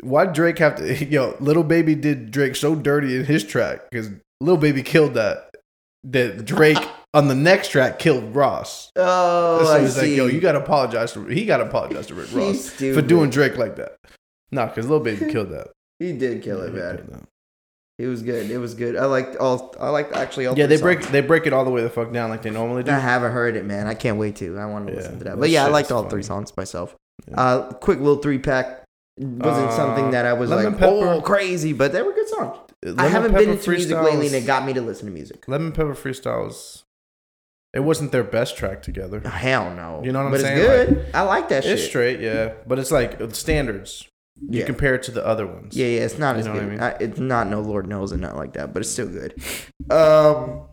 [0.02, 1.06] why Drake have to?
[1.10, 5.50] Yo, little baby did Drake so dirty in his track because little baby killed that.
[6.04, 6.78] That Drake
[7.14, 8.90] on the next track killed Ross.
[8.96, 10.16] Oh, so I he's like, see.
[10.16, 13.30] "Yo, you got to apologize to he got to apologize to Rick Ross for doing
[13.30, 13.98] Drake like that."
[14.52, 15.72] Nah, because little baby killed that.
[16.00, 17.28] He did kill it, Yeah, he man.
[18.02, 18.50] It was good.
[18.50, 18.96] It was good.
[18.96, 19.76] I liked all.
[19.80, 20.58] I liked actually all.
[20.58, 21.12] Yeah, they break songs.
[21.12, 22.92] they break it all the way the fuck down like they normally do.
[22.92, 23.88] I haven't heard it, man.
[23.88, 24.58] I can't wait to.
[24.58, 25.40] I want to Yeah, listen to that.
[25.40, 26.12] But yeah, I liked all funny.
[26.12, 26.96] three songs myself.
[27.30, 27.40] Yeah.
[27.40, 28.84] Uh, quick little three pack.
[29.18, 32.58] Wasn't Uh, something that I was like, Pepper- oh, crazy, but they were good songs.
[32.98, 35.48] I haven't been into music lately, and it got me to listen to music.
[35.48, 36.84] Lemon Pepper Freestyles.
[37.74, 39.20] It wasn't their best track together.
[39.22, 40.02] Hell no.
[40.04, 40.58] You know what I'm but saying?
[40.58, 41.06] it's good.
[41.14, 41.74] I like that shit.
[41.74, 41.90] It's shit.
[41.90, 44.08] straight, yeah, but it's like standards.
[44.50, 44.66] You Yeah.
[44.66, 45.76] compare it to the other ones.
[45.78, 46.70] Yeah, yeah, it's not You as what I good.
[46.72, 46.80] mean?
[46.82, 49.36] I It's not no Lord knows and not like that, but it's still good.
[49.90, 50.64] Um,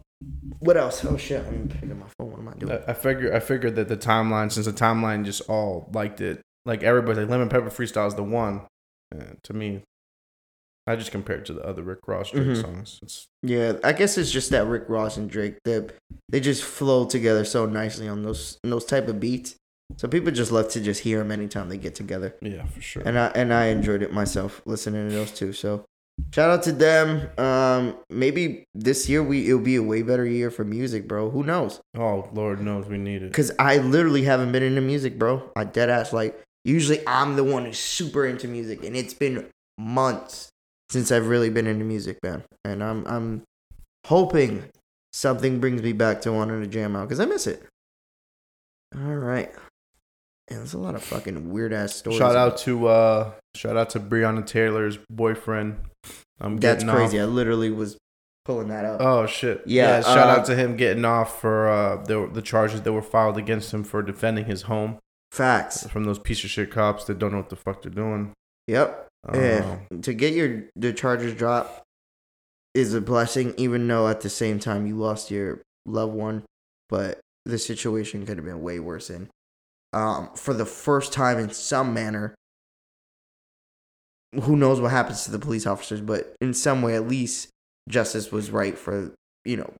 [0.60, 1.04] what else?
[1.04, 2.30] Oh shit, I'm picking my phone.
[2.30, 2.72] What am I doing?
[2.72, 6.40] I I figure I figured that the timeline, since the timeline just all liked it,
[6.64, 8.62] like everybody, like Lemon Pepper Freestyle is the one.
[9.12, 9.82] And to me,
[10.86, 12.60] I just compared it to the other Rick Ross Drake Mhm.
[12.62, 12.98] songs.
[13.02, 15.86] It's Yeah, I guess it's just that Rick Ross and Drake they
[16.30, 19.54] they just flow together so nicely on those those type of beats.
[19.96, 22.34] So people just love to just hear them anytime they get together.
[22.40, 23.02] yeah, for sure.
[23.06, 25.52] and I and I enjoyed it myself listening to those two.
[25.52, 25.84] So
[26.32, 27.28] shout out to them.
[27.38, 31.30] Um, maybe this year we it'll be a way better year for music, bro.
[31.30, 31.80] Who knows?
[31.96, 33.32] oh Lord knows we need it.
[33.32, 35.50] Cause I literally haven't been into music, bro.
[35.56, 39.46] I dead ass like usually I'm the one who's super into music, and it's been
[39.78, 40.50] months
[40.90, 42.44] since I've really been into music, man.
[42.64, 43.42] And I'm I'm
[44.06, 44.64] hoping
[45.12, 47.64] something brings me back to wanting to jam out because I miss it.
[48.94, 49.50] All right.
[50.50, 52.18] And there's a lot of fucking weird ass stories.
[52.18, 55.78] Shout out to uh shout out to Breonna Taylor's boyfriend.
[56.40, 57.18] I'm getting That's crazy.
[57.18, 57.24] Off.
[57.24, 57.98] I literally was
[58.44, 59.00] pulling that up.
[59.00, 59.62] Oh shit!
[59.66, 63.02] Yeah, shout uh, out to him getting off for uh the the charges that were
[63.02, 64.98] filed against him for defending his home
[65.32, 65.86] Facts.
[65.86, 68.32] from those piece of shit cops that don't know what the fuck they're doing.
[68.66, 69.06] Yep.
[69.34, 69.78] Yeah.
[70.00, 71.82] To get your the charges dropped
[72.74, 76.44] is a blessing, even though at the same time you lost your loved one.
[76.88, 79.10] But the situation could have been way worse.
[79.10, 79.28] And
[79.92, 82.34] um, for the first time in some manner,
[84.42, 87.48] who knows what happens to the police officers, but in some way at least
[87.88, 89.14] justice was right for
[89.44, 89.72] you know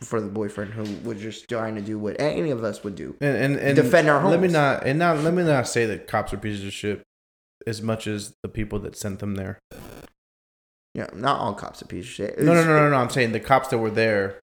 [0.00, 3.16] for the boyfriend who was just trying to do what any of us would do.
[3.20, 6.06] And and, and Defend our Let me not and not let me not say that
[6.06, 7.02] cops are pieces of shit
[7.66, 9.58] as much as the people that sent them there.
[10.94, 12.38] Yeah, not all cops are pieces of shit.
[12.40, 12.96] No, no, no, no, no.
[12.96, 14.40] I'm saying the cops that were there,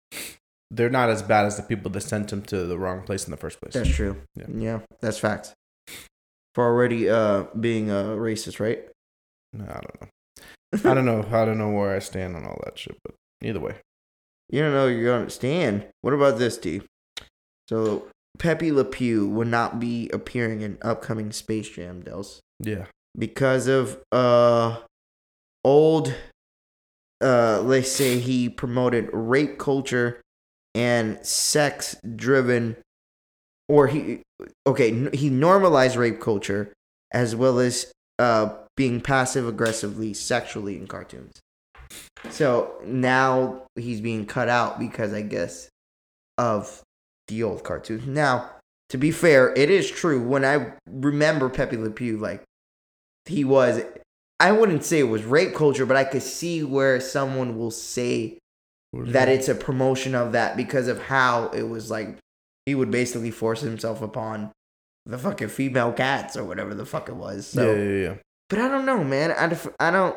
[0.71, 3.31] they're not as bad as the people that sent them to the wrong place in
[3.31, 3.73] the first place.
[3.73, 4.17] That's true.
[4.35, 4.45] Yeah.
[4.53, 5.53] Yeah, that's facts.
[6.55, 8.87] For already uh being a racist, right?
[9.53, 10.07] No, I don't know.
[10.91, 11.25] I don't know.
[11.31, 13.75] I don't know where I stand on all that shit, but either way.
[14.49, 15.81] You don't know You don't understand.
[15.81, 15.91] stand.
[16.01, 16.81] What about this, D?
[17.69, 18.07] So
[18.39, 22.85] Pepe Le Pew will not be appearing in upcoming Space Jam Dels Yeah.
[23.17, 24.77] because of uh
[25.63, 26.13] old
[27.23, 30.21] uh let's say he promoted rape culture
[30.77, 32.77] and sex driven
[33.67, 34.21] or he
[34.67, 36.71] okay he normalized rape culture
[37.11, 41.39] as well as uh being passive aggressively sexually in cartoons.
[42.29, 45.67] So now he's being cut out because i guess
[46.37, 46.83] of
[47.27, 48.05] the old cartoons.
[48.05, 48.51] Now
[48.89, 50.21] to be fair it is true.
[50.21, 52.43] When i remember pepe le pew like
[53.25, 53.81] he was
[54.39, 58.37] i wouldn't say it was rape culture but i could see where someone will say
[59.05, 62.17] that it's a promotion of that because of how it was like
[62.65, 64.51] he would basically force himself upon
[65.05, 67.47] the fucking female cats or whatever the fuck it was.
[67.47, 68.15] So, yeah, yeah, yeah.
[68.49, 69.31] but I don't know, man.
[69.31, 70.15] I, def- I don't.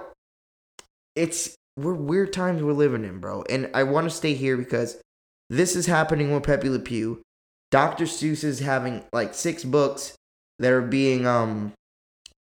[1.14, 3.44] It's we're weird times we're living in, bro.
[3.48, 5.00] And I want to stay here because
[5.48, 7.22] this is happening with Pepe Le Pew.
[7.70, 8.04] Dr.
[8.04, 10.16] Seuss is having like six books
[10.58, 11.72] that are being um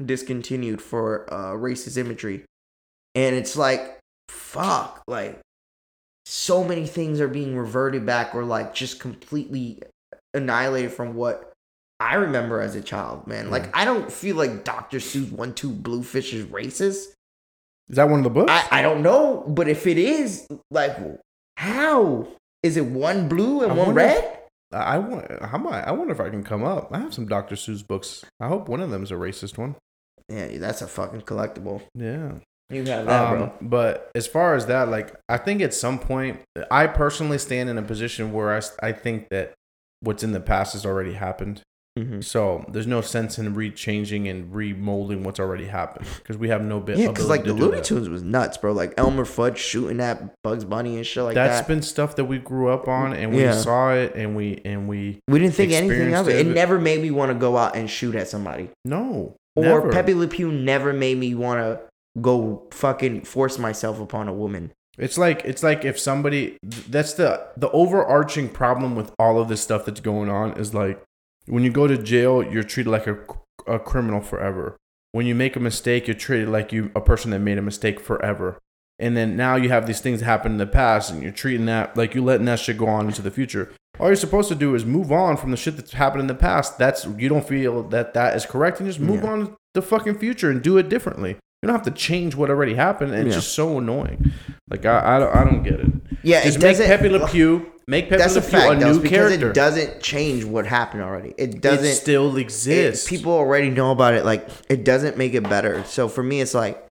[0.03, 2.45] discontinued for uh racist imagery,
[3.15, 5.39] and it's like fuck, like
[6.25, 9.81] so many things are being reverted back or like just completely
[10.33, 11.53] annihilated from what
[11.99, 13.49] I remember as a child, man.
[13.49, 14.97] Like I don't feel like Dr.
[14.97, 17.13] Seuss One Two Bluefish is racist.
[17.87, 18.51] Is that one of the books?
[18.51, 20.97] I, I don't know, but if it is, like
[21.57, 22.27] how?
[22.63, 24.39] Is it one blue and I one red?
[24.73, 25.43] I, I want.
[25.43, 25.87] How am I?
[25.87, 26.89] I wonder if I can come up.
[26.91, 27.55] I have some Dr.
[27.55, 28.25] Seuss books.
[28.39, 29.75] I hope one of them is a racist one.
[30.27, 31.83] Yeah, that's a fucking collectible.
[31.93, 32.39] Yeah.
[32.69, 33.53] You have that, Um, bro.
[33.61, 36.39] but as far as that, like, I think at some point,
[36.71, 39.53] I personally stand in a position where I, I think that
[40.01, 41.61] what's in the past has already happened.
[41.97, 42.19] Mm-hmm.
[42.21, 46.81] So there's no sense in re-changing and remolding what's already happened because we have no
[46.81, 46.97] bit.
[46.97, 47.81] Yeah, because like the Looney.
[47.81, 48.73] Tunes was nuts, bro.
[48.73, 51.55] Like Elmer Fudd shooting at Bugs Bunny and shit like That's that.
[51.59, 53.53] That's been stuff that we grew up on and we Yeah.
[53.53, 56.35] saw it and we and we we didn't think anything of it.
[56.45, 58.69] It never made me want to go out and shoot at somebody.
[58.83, 59.89] no Or never.
[59.89, 61.79] Pepe Le Pew never made me want to
[62.21, 64.71] go fucking force myself upon a woman.
[64.97, 69.61] It's like it's like if somebody that's the the overarching problem with all of this
[69.61, 71.01] stuff that's going on is like
[71.47, 73.17] when you go to jail you're treated like a,
[73.67, 74.77] a criminal forever.
[75.11, 77.99] When you make a mistake you're treated like you a person that made a mistake
[77.99, 78.57] forever.
[78.97, 81.65] And then now you have these things that happen in the past and you're treating
[81.65, 83.73] that like you're letting that shit go on into the future.
[83.99, 86.35] All you're supposed to do is move on from the shit that's happened in the
[86.35, 86.77] past.
[86.77, 89.29] That's you don't feel that that is correct and just move Yeah.
[89.31, 91.35] on to the fucking future and do it differently.
[91.61, 93.11] You don't have to change what already happened.
[93.13, 93.41] And it's Yeah.
[93.41, 94.31] just so annoying.
[94.69, 95.87] Like I, I, don't, I don't get it.
[96.23, 96.87] Yeah, Just it make doesn't.
[96.87, 99.49] Pepe Le Pew, make Pepe that's Le a Pew fact, a new because character.
[99.49, 101.29] it doesn't change what happened already.
[101.37, 101.93] It it doesn't.
[101.95, 104.25] still it- people already know about it.
[104.25, 105.83] Like it doesn't make it better.
[105.85, 106.83] So for me, it's like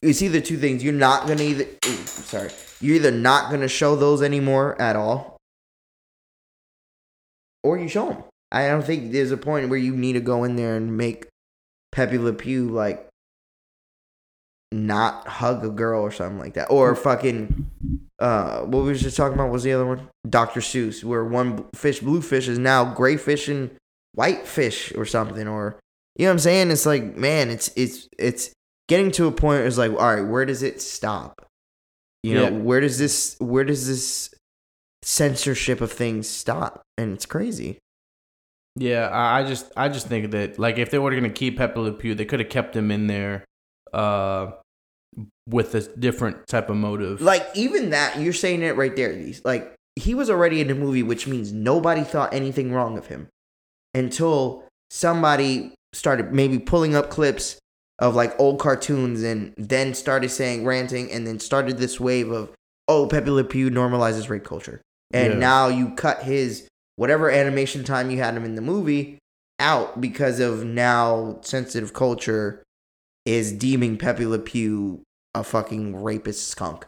[0.00, 0.82] it's either two things.
[0.84, 1.64] You're not gonna either.
[1.86, 5.36] Ooh, sorry, you're either not gonna show those anymore at all,
[7.62, 8.24] or you show them.
[8.50, 11.26] I don't think there's a point where you need to go in there and make
[11.90, 13.08] Pepe Le Pew like
[14.72, 17.68] not hug a girl or something like that, or fucking.
[18.18, 20.60] Uh, what we was just talking about was the other one, Dr.
[20.60, 23.68] Seuss, where one fish, blue fish, is now gray fish and
[24.14, 25.80] white fish or something, or
[26.16, 26.70] you know what I'm saying?
[26.70, 28.52] It's like, man, it's it's it's
[28.88, 29.58] getting to a point.
[29.60, 31.44] Where it's like, all right, where does it stop?
[32.22, 32.50] You know, Yeah.
[32.50, 34.32] where does this where does this
[35.02, 36.82] censorship of things stop?
[36.96, 37.78] And it's crazy.
[38.76, 41.78] yeah, I, I just I just think that like if they were gonna keep Pepe
[41.80, 43.44] Le Pew, they could have kept him in there,
[43.92, 44.52] uh,
[45.48, 47.20] with a different type of motive.
[47.20, 49.14] Like even that, you're saying it right there.
[49.14, 53.06] These like he was already in the movie, which means nobody thought anything wrong of
[53.06, 53.28] him
[53.94, 57.58] until somebody started maybe pulling up clips
[57.98, 62.50] of like old cartoons and then started saying ranting and then started this wave of
[62.88, 64.80] oh Pepe Le Pew normalizes rape culture
[65.12, 65.38] and Yeah.
[65.38, 69.18] now you cut his whatever animation time you had him in the movie
[69.58, 72.61] out because of now sensitive culture
[73.24, 75.02] is deeming Pepe Le Pew
[75.34, 76.84] a fucking rapist skunk.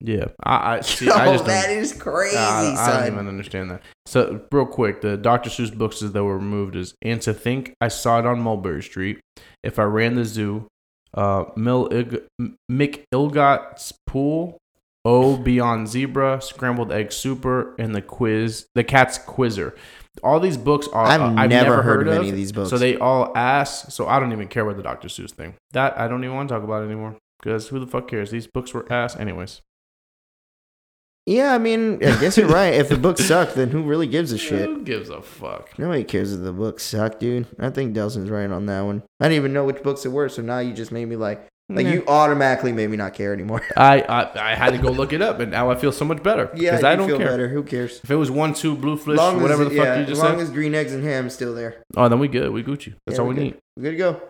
[0.00, 1.06] yeah, I, I see.
[1.06, 3.82] Yo, I just that crazy, I, I don't even understand that.
[4.06, 5.50] So real quick, the Dr.
[5.50, 9.18] Seuss books that were removed is and to think I saw it on Mulberry Street.
[9.64, 10.68] If I ran the zoo,
[11.14, 14.58] Uh, Mil Ig- M- McElligot's Pool,
[15.04, 19.74] O Beyond Zebra, Scrambled Egg Super, and the Quiz, the Cat's Quizzer.
[20.18, 22.70] All these books are I've, uh, never, heard, of any of these books.
[22.70, 23.90] So they all ask.
[23.90, 25.08] So I don't even care about the Dr.
[25.08, 25.54] Seuss thing.
[25.72, 28.30] That I don't even want to talk about anymore because who the fuck cares?
[28.30, 29.60] These books were ass anyways.
[31.26, 32.72] yeah, I mean, I guess you're right.
[32.72, 34.66] If the books suck, then who really gives a shit?
[34.66, 35.78] Who gives a fuck?
[35.78, 37.46] Nobody cares if the books suck, dude.
[37.58, 39.02] I think Delson's right on that one.
[39.20, 41.46] I didn't even know which books it were, so now you just made me like,
[41.70, 41.92] like Yeah.
[41.94, 43.62] you automatically made me not care anymore.
[43.76, 46.22] I, I I had to go look it up, and now I feel so much
[46.22, 46.50] better.
[46.54, 47.28] yeah, because I don't feel care.
[47.28, 47.48] better.
[47.48, 48.00] Who cares?
[48.02, 50.22] If it was one, two, blue fish, Long as- whatever the fuck yeah, you just
[50.22, 51.82] as long as green eggs and ham still there.
[51.96, 52.50] oh, then we good.
[52.52, 52.94] We Gucci.
[53.06, 53.44] That's Yeah, all we we good.
[53.44, 53.56] need.
[53.76, 54.22] We're good to go.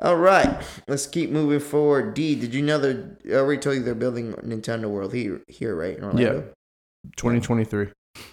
[0.00, 2.14] All right, let's keep moving forward.
[2.14, 5.76] D, did you know that I already told you they're building Nintendo World here, here
[5.76, 6.50] right in Orlando?
[7.16, 7.88] 2023.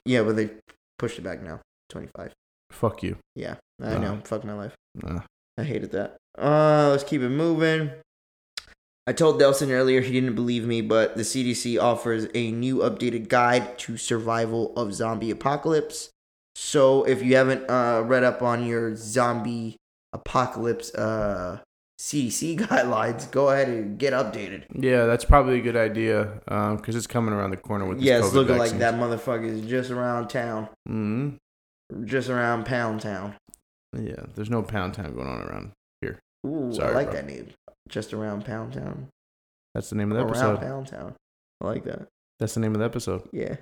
[0.06, 0.50] Yeah, but they
[0.98, 1.60] pushed it back now.
[1.90, 2.34] 25.
[2.72, 3.18] Fuck you.
[3.36, 4.00] Yeah, I Uh.
[4.00, 4.20] know.
[4.24, 4.74] Fuck my life.
[4.96, 5.22] Nah.
[5.58, 6.18] I hated that.
[6.38, 7.92] Uh, let's keep it moving.
[9.10, 13.28] I told Delson earlier he didn't believe me, but the CDC offers a new updated
[13.28, 16.12] guide to survival of zombie apocalypse.
[16.54, 19.78] So if you haven't uh, read up on your zombie
[20.14, 21.58] apocalypse uh,
[22.00, 24.66] CDC guidelines, go ahead and get updated.
[24.76, 26.42] Yeah, that's probably a good idea
[26.78, 27.98] because it's coming around the corner with.
[27.98, 31.38] this Yeah, it's looking like that motherfucker is just around town, Mhm.
[32.06, 33.34] just around Pound Town.
[34.00, 35.72] Yeah, there's no pound town going on around.
[36.02, 36.20] Here.
[36.46, 37.16] Ooh, Sorry, I like bro.
[37.16, 37.48] that name.
[37.90, 39.08] Just around Pound Town.
[39.74, 40.60] That's the name of the Around episode.
[40.62, 41.16] Pound Town.
[41.62, 42.08] I like that.
[42.40, 43.28] That's the name of the episode.
[43.34, 43.56] Yeah.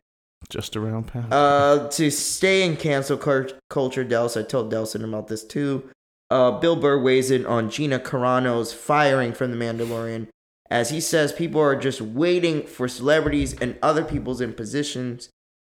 [0.50, 1.34] Just around pound.
[1.34, 5.90] Uh, to stay in cancel culture, Dels, I told Delson about this too.
[6.30, 10.28] Uh, Bill Burr weighs in on Gina Carano's firing from The Mandalorian,
[10.70, 15.30] as he says people are just waiting for celebrities and other people's in positions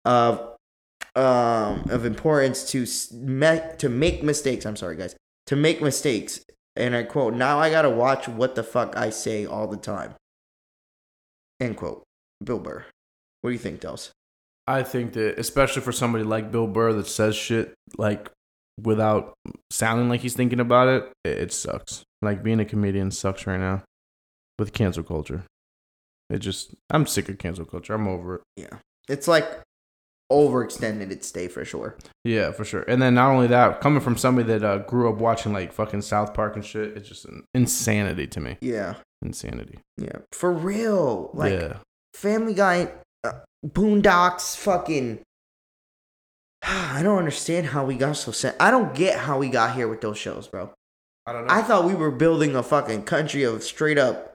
[0.04, 0.40] of
[1.16, 2.86] um of importance to
[3.16, 4.66] me- to make mistakes.
[4.66, 5.16] I'm sorry, guys,
[5.48, 6.42] to make mistakes.
[6.76, 10.16] And I quote: "Now I gotta watch what the fuck I say all the time."
[11.60, 12.04] End quote.
[12.44, 12.86] Bill Burr.
[13.42, 14.12] What do you think, Dels?
[14.68, 18.30] I think that, especially for somebody like Bill Burr that says shit like
[18.82, 19.34] without
[19.72, 22.04] sounding like he's thinking about it, it, it sucks.
[22.22, 23.84] Like being a comedian sucks right now
[24.58, 25.44] with cancel culture.
[26.30, 27.94] It just, I'm sick of cancel culture.
[27.94, 28.42] I'm over it.
[28.56, 28.78] Yeah.
[29.08, 29.62] It's like
[30.32, 31.96] overextended its stay for sure.
[32.24, 32.84] Yeah, for sure.
[32.84, 36.02] And then not only that, coming from somebody that uh, grew up watching like fucking
[36.04, 38.58] South Park and shit, it's just an insanity to me.
[38.62, 38.96] Yeah.
[39.24, 39.80] Insanity.
[39.98, 40.20] Yeah.
[40.32, 41.32] For real.
[41.34, 41.78] Like yeah.
[42.14, 42.92] Family Guy,
[43.24, 43.32] uh,
[43.66, 45.20] Boondocks, fucking.
[46.64, 48.56] I don't understand how we got so sad.
[48.60, 50.72] I don't get how we got here with those shows, bro.
[51.26, 51.54] I don't know.
[51.54, 54.34] I thought we were building a fucking country of straight up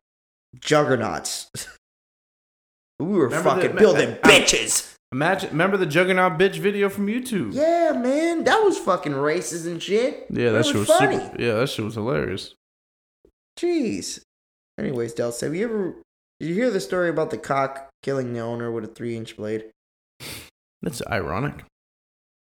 [0.61, 1.51] juggernauts.
[2.99, 4.94] we were Remember the- fucking building uh, bitches.
[5.15, 7.55] Imagine, remember the Juggernaut bitch video from YouTube?
[7.55, 8.43] Yeah, man.
[8.43, 10.27] That was fucking racist and shit.
[10.29, 11.19] Yeah, that It shit was was funny.
[11.21, 11.37] super.
[11.41, 12.55] Yeah, that shit was hilarious.
[13.57, 14.23] Jeez.
[14.77, 15.95] Anyways, Dels, have you ever
[16.41, 19.37] did you hear the story about the cock killing the owner with a three inch
[19.37, 19.67] blade?
[20.83, 21.63] That's ironic.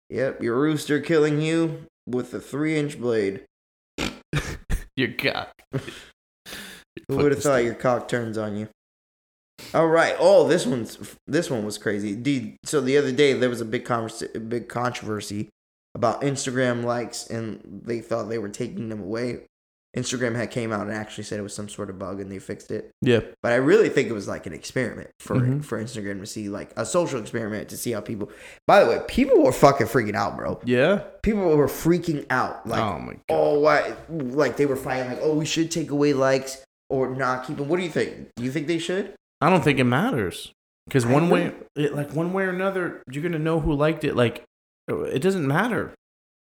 [0.08, 3.44] Yep, your rooster killing you with a three inch blade.
[4.96, 5.52] Your cock.
[7.08, 8.68] Who would have thought your cock turns on you?
[9.74, 10.14] All right.
[10.18, 12.14] Oh, this one's this one was crazy.
[12.14, 15.48] Dude, so the other day there was a big a big controversy
[15.94, 19.40] about Instagram likes, and they thought they were taking them away.
[19.94, 22.38] Instagram had came out and actually said it was some sort of bug, and they
[22.38, 22.90] fixed it.
[23.02, 23.20] Yeah.
[23.42, 25.62] But I really think it was like an experiment for Mhm.
[25.62, 28.30] for Instagram to see like a social experiment to see how people.
[28.66, 30.60] By the way, people were fucking freaking out, bro.
[30.64, 31.02] Yeah.
[31.22, 32.66] People were freaking out.
[32.66, 33.20] Like, oh my God.
[33.28, 33.94] oh, why?
[34.08, 35.08] Like they were fighting.
[35.10, 37.68] Like, oh, we should take away likes or not keep them.
[37.68, 38.28] What do you think?
[38.36, 39.12] Do you think they should?
[39.42, 40.52] I don't think it matters
[40.86, 44.14] because one way, it, like one way or another, you're gonna know who liked it.
[44.16, 44.44] Like,
[44.88, 45.92] it doesn't matter.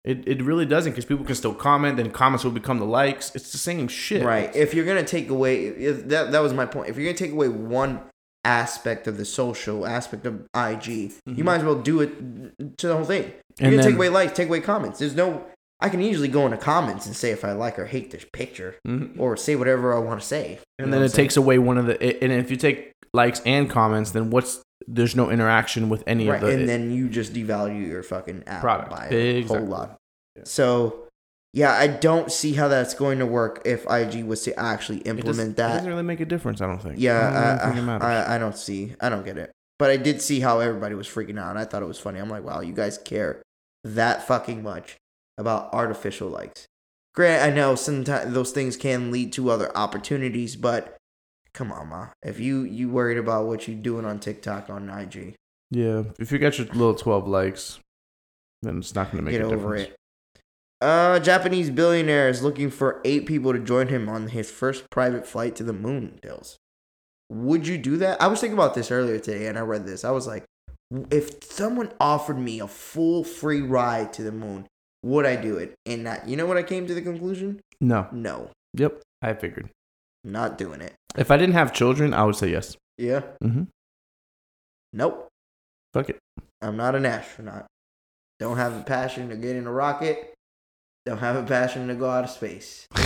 [0.05, 1.97] It it really doesn't because people can still comment.
[1.97, 3.35] Then comments will become the likes.
[3.35, 4.25] It's the same shit.
[4.25, 4.55] Right.
[4.55, 6.89] If you're gonna take away, if that that was my point.
[6.89, 8.01] If you're gonna take away one
[8.45, 10.87] aspect of the social aspect of IG,
[11.27, 11.45] you Mhm.
[11.45, 13.25] might as well do it to the whole thing.
[13.25, 15.01] You're And gonna then, take away likes, take away comments.
[15.01, 15.45] There's no.
[15.81, 18.77] I can easily go into comments and say if I like or hate this picture,
[18.87, 19.19] Mhm.
[19.19, 20.59] or say whatever I want to say.
[20.79, 21.25] And know then it I'm saying?
[21.27, 22.03] takes away one of the.
[22.25, 26.43] And if you take likes and comments, then what's there's no interaction with any right,
[26.43, 26.55] of the.
[26.55, 28.91] and then you just devalue your fucking app Product.
[28.91, 29.59] by a Exactly.
[29.59, 29.97] whole lot.
[30.37, 30.43] Yeah.
[30.45, 31.07] So,
[31.53, 35.05] yeah, I don't see how that's going to work if IG was to actually it
[35.05, 35.69] does- implement It that.
[35.69, 36.61] doesn't really make a difference.
[36.61, 36.93] I don't think.
[36.93, 37.97] I don't Yeah, think I.
[37.97, 38.95] I, I, I don't see.
[39.01, 39.51] I don't get it.
[39.79, 41.51] But I did see how everybody was freaking out.
[41.51, 42.19] And I thought it was funny.
[42.21, 43.43] I'm like, wow, you guys care
[43.85, 44.97] that fucking much
[45.39, 46.67] about artificial likes.
[47.15, 50.97] Grant, I know sometimes those things can lead to other opportunities, but
[51.55, 52.09] come on, ma.
[52.23, 55.35] If you you worried about what you doing on TikTok on IG,
[55.71, 56.05] yeah.
[56.19, 57.81] If you got your little twelve likes,
[58.63, 59.83] then it's not gonna make get a over difference.
[59.85, 59.97] it.
[60.83, 65.27] Uh, Japanese billionaire is looking for eight people to join him on his first private
[65.27, 66.19] flight to the moon.
[66.21, 66.59] Dills,
[67.31, 68.21] would you do that?
[68.21, 70.05] I was thinking about this earlier today, and I read this.
[70.05, 70.45] I was like,
[71.11, 74.67] if someone offered me a full free ride to the moon,
[75.07, 75.75] would I do it?
[75.87, 77.61] And that, you know what I came to the conclusion?
[77.81, 78.09] No.
[78.13, 79.01] No, Yep.
[79.23, 79.71] I figured.
[80.25, 80.93] not doing it.
[81.17, 82.77] If I didn't have children, I would say yes.
[82.99, 83.65] Yeah, Mm-hmm.
[84.93, 85.29] nope.
[85.95, 86.19] Fuck it.
[86.61, 87.67] I'm not an astronaut.
[88.39, 90.35] Don't have a passion to get in a rocket.
[91.07, 92.87] Don't have a passion to go out of space.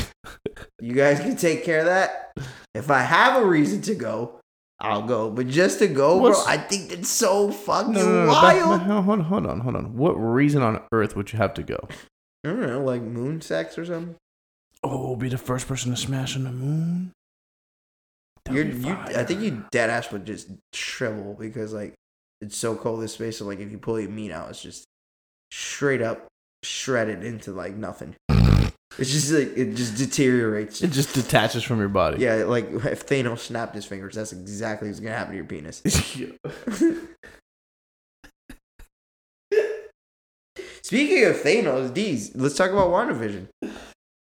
[0.83, 2.33] You guys can take care of that.
[2.75, 4.40] If I have a reason to go,
[4.81, 5.31] I'll go.
[5.31, 8.81] But just to go, What's- bro, I think that's so fucking No, no, no, wild.
[8.81, 9.97] back- hold on, hold on, hold on.
[9.97, 11.79] What reason on earth would you have to go?
[12.45, 14.17] I don't know, like moon sex or something.
[14.83, 17.13] Oh, be the first person to smash on the moon.
[18.51, 21.93] You're, you, I think you dead ass would just shrivel because like
[22.41, 23.37] it's so cold in space.
[23.39, 24.85] So like if you pull your meat out, it's just
[25.53, 26.27] straight up
[26.63, 28.17] shredded into like nothing.
[29.01, 30.83] It's just like it just deteriorates.
[30.83, 32.19] It just detaches from your body.
[32.23, 35.83] Yeah, like if Thanos snapped his fingers, that's exactly what's gonna happen to your penis.
[40.83, 43.47] Speaking of Thanos, D's, let's talk about WandaVision.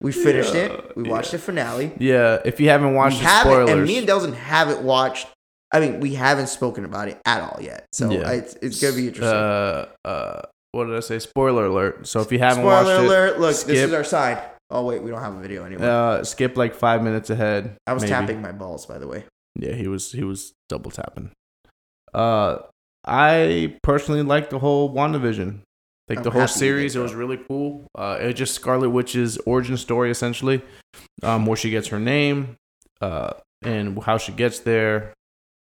[0.01, 0.95] We finished Yeah, it.
[0.97, 1.37] We watched yeah.
[1.37, 1.91] the finale.
[1.99, 2.39] yeah.
[2.45, 5.27] If you haven't watched we the haven't, spoilers, and me and Delson haven't watched.
[5.73, 8.31] I mean, we haven't spoken about it at all yet, so Yeah.
[8.31, 9.35] it's, it's gonna be interesting.
[9.37, 11.19] Uh, uh, what did I say?
[11.19, 12.07] Spoiler alert.
[12.07, 13.39] So if you haven't Spoiler watched alert!
[13.39, 14.37] Look, this is our sign.
[14.71, 15.89] Oh wait, we don't have a video anymore.
[15.89, 17.77] uh, skip like five minutes ahead.
[17.87, 18.11] I was maybe.
[18.11, 19.23] tapping my balls, by the way.
[19.55, 21.31] Yeah, he was he was double tapping.
[22.13, 22.59] Uh,
[23.05, 25.61] I personally like the whole WandaVision.
[26.07, 27.87] Like I'm the whole series, it was really cool.
[27.95, 30.63] Uh, it just Scarlet Witch's origin story essentially,
[31.21, 32.57] um, where she gets her name,
[32.99, 35.13] uh, and how she gets there,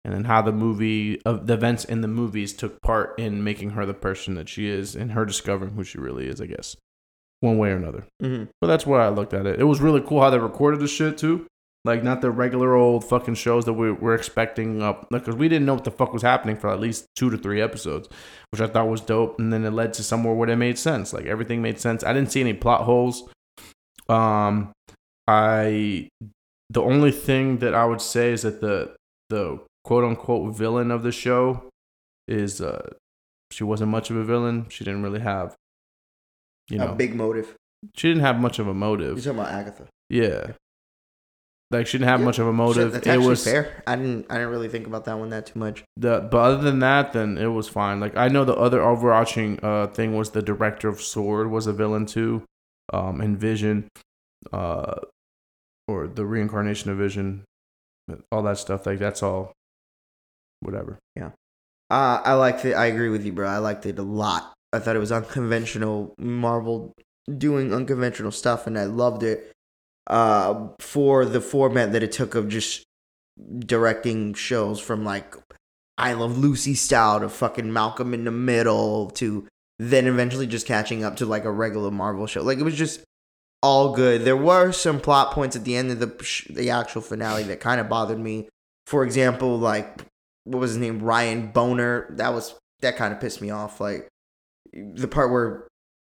[0.03, 3.71] and then how the movie of the events in the movies took part in making
[3.71, 6.41] her the person that she is, and her discovering who she really is.
[6.41, 6.75] I guess
[7.41, 8.05] one way or another.
[8.21, 8.45] Mm-hmm.
[8.61, 9.59] But that's where I looked at it.
[9.59, 11.45] It was really cool how they recorded the shit too.
[11.85, 15.65] Like not the regular old fucking shows that we were expecting up because we didn't
[15.65, 18.09] know what the fuck was happening for at least two to three episodes,
[18.51, 19.39] which I thought was dope.
[19.39, 21.13] And then it led to somewhere where it made sense.
[21.13, 22.03] Like everything made sense.
[22.03, 23.29] I didn't see any plot holes.
[24.09, 24.73] Um,
[25.27, 26.09] I
[26.69, 28.95] the only thing that I would say is that the
[29.29, 31.69] the quote unquote villain of the show
[32.27, 32.89] is uh
[33.51, 34.67] she wasn't much of a villain.
[34.69, 35.55] She didn't really have
[36.69, 37.55] you know a big motive.
[37.95, 39.17] she didn't have much of a motive.
[39.17, 39.87] You're talking about Agatha.
[40.09, 40.51] Yeah.
[41.71, 42.25] Like she didn't have Yeah.
[42.25, 43.05] much of a motive.
[43.05, 43.83] it was fair.
[43.85, 44.25] I didn't.
[44.29, 45.83] I didn't really think about that one that too much.
[45.97, 47.99] the but other than that, then it was fine.
[47.99, 51.49] Like I know the other overarching uh thing was the director of S.W.O.R.D.
[51.49, 52.43] was a villain too,
[52.91, 53.87] um, and Vision,
[54.51, 54.95] uh,
[55.87, 57.43] or the reincarnation of Vision,
[58.31, 58.87] all that stuff.
[58.87, 59.51] Like that's all,
[60.61, 60.97] whatever.
[61.15, 61.31] Yeah.
[61.91, 62.73] Uh, I liked it.
[62.73, 63.47] I agree with you, bro.
[63.47, 64.53] I liked it a lot.
[64.71, 66.13] I thought it was unconventional.
[66.17, 66.93] Marvel
[67.37, 69.51] doing unconventional stuff, and I loved it.
[70.07, 72.83] Uh, for the format that it took of just
[73.59, 75.35] directing shows from like
[75.99, 79.47] I Love Lucy style to fucking Malcolm in the Middle to
[79.77, 82.41] then eventually just catching up to like a regular Marvel show.
[82.41, 83.01] Like it was just
[83.61, 84.23] all good.
[84.23, 87.79] There were some plot points at the end of the the actual finale that kind
[87.79, 88.49] of bothered me.
[88.87, 90.05] For example, like
[90.45, 91.01] what was his name?
[91.01, 92.15] Ryan Bohner.
[92.17, 93.79] That was that kind of pissed me off.
[93.79, 94.07] Like
[94.73, 95.67] the part where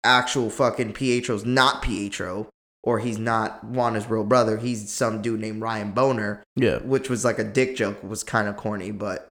[0.03, 2.47] actual fucking Pietro's not Pietro,
[2.83, 4.57] or he's not Wanda's real brother.
[4.57, 6.77] He's some dude named Ryan Bohner, Yeah.
[6.79, 8.01] which was like a dick joke.
[8.03, 9.27] Was kind of corny, but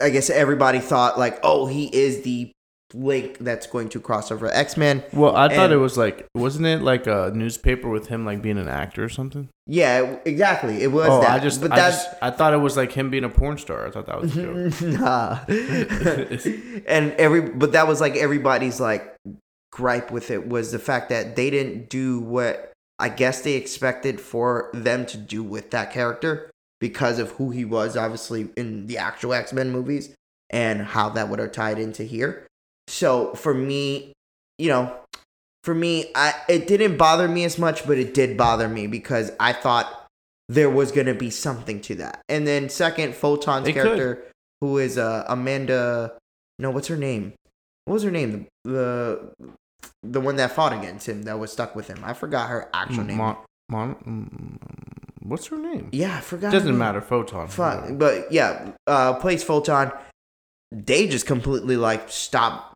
[0.00, 2.50] I guess everybody thought like, oh, he is the
[2.94, 5.02] link that's going to cross over X Men.
[5.12, 8.42] Well, I thought And- it was like, wasn't it like a newspaper with him like
[8.42, 9.48] being an actor or something?
[9.66, 10.82] Yeah, exactly.
[10.82, 11.30] It was oh, that.
[11.30, 13.58] I just, but I that's just, I thought it was like him being a porn
[13.58, 13.86] star.
[13.86, 14.82] I thought that was a joke.
[15.00, 15.38] nah.
[16.86, 19.16] and every but that was like everybody's like
[19.70, 24.20] gripe with it was the fact that they didn't do what I guess they expected
[24.20, 28.98] for them to do with that character because of who he was obviously in the
[28.98, 30.14] actual X-Men movies
[30.50, 32.46] and how that would have tied into here.
[32.92, 34.12] So for me,
[34.58, 34.94] you know,
[35.64, 39.32] for me, I it didn't bother me as much, but it did bother me because
[39.40, 40.06] I thought
[40.50, 42.20] there was gonna be something to that.
[42.28, 43.82] And then second, Photon's It could.
[43.82, 44.24] character,
[44.60, 46.18] who is uh, Amanda,
[46.58, 47.32] no, what's her name?
[47.86, 48.46] What was her name?
[48.64, 49.52] The, the
[50.02, 52.02] the one that fought against him, that was stuck with him.
[52.04, 53.16] I forgot her actual name.
[53.16, 53.36] Mon,
[53.70, 55.88] Mon, mm, what's her name?
[55.92, 56.52] yeah, I forgot.
[56.52, 57.00] Doesn't matter.
[57.00, 57.48] Photon.
[57.48, 59.92] Fuck, but yeah, uh, plays Photon.
[60.70, 62.71] They just completely like stop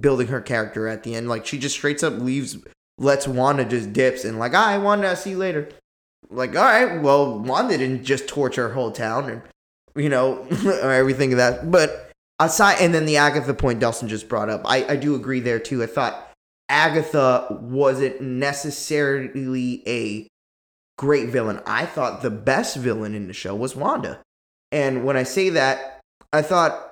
[0.00, 1.28] building her character at the end.
[1.28, 2.58] Like she just straight up leaves,
[2.98, 5.68] lets Wanda just dips and like, I Wanda, I'll see you later.
[6.28, 9.42] Like, all right, well, Wanda didn't just torture her whole town and
[9.96, 10.44] you know
[10.82, 11.70] everything of that.
[11.70, 15.40] But aside, and then the Agatha point Dawson just brought up, I I do agree
[15.40, 15.82] there too.
[15.82, 16.30] I thought
[16.68, 20.28] Agatha wasn't necessarily a
[20.96, 21.60] great villain.
[21.66, 24.20] I thought the best villain in the show was Wanda.
[24.70, 26.00] And when I say that,
[26.32, 26.89] I thought,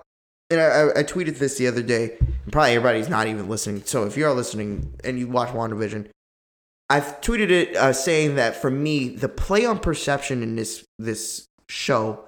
[0.51, 3.83] and I, I tweeted this the other day, and probably everybody's not even listening.
[3.85, 6.09] So if you're listening and you watch WandaVision,
[6.91, 11.47] I've tweeted it uh, saying that for me, the play on perception in this this
[11.69, 12.25] show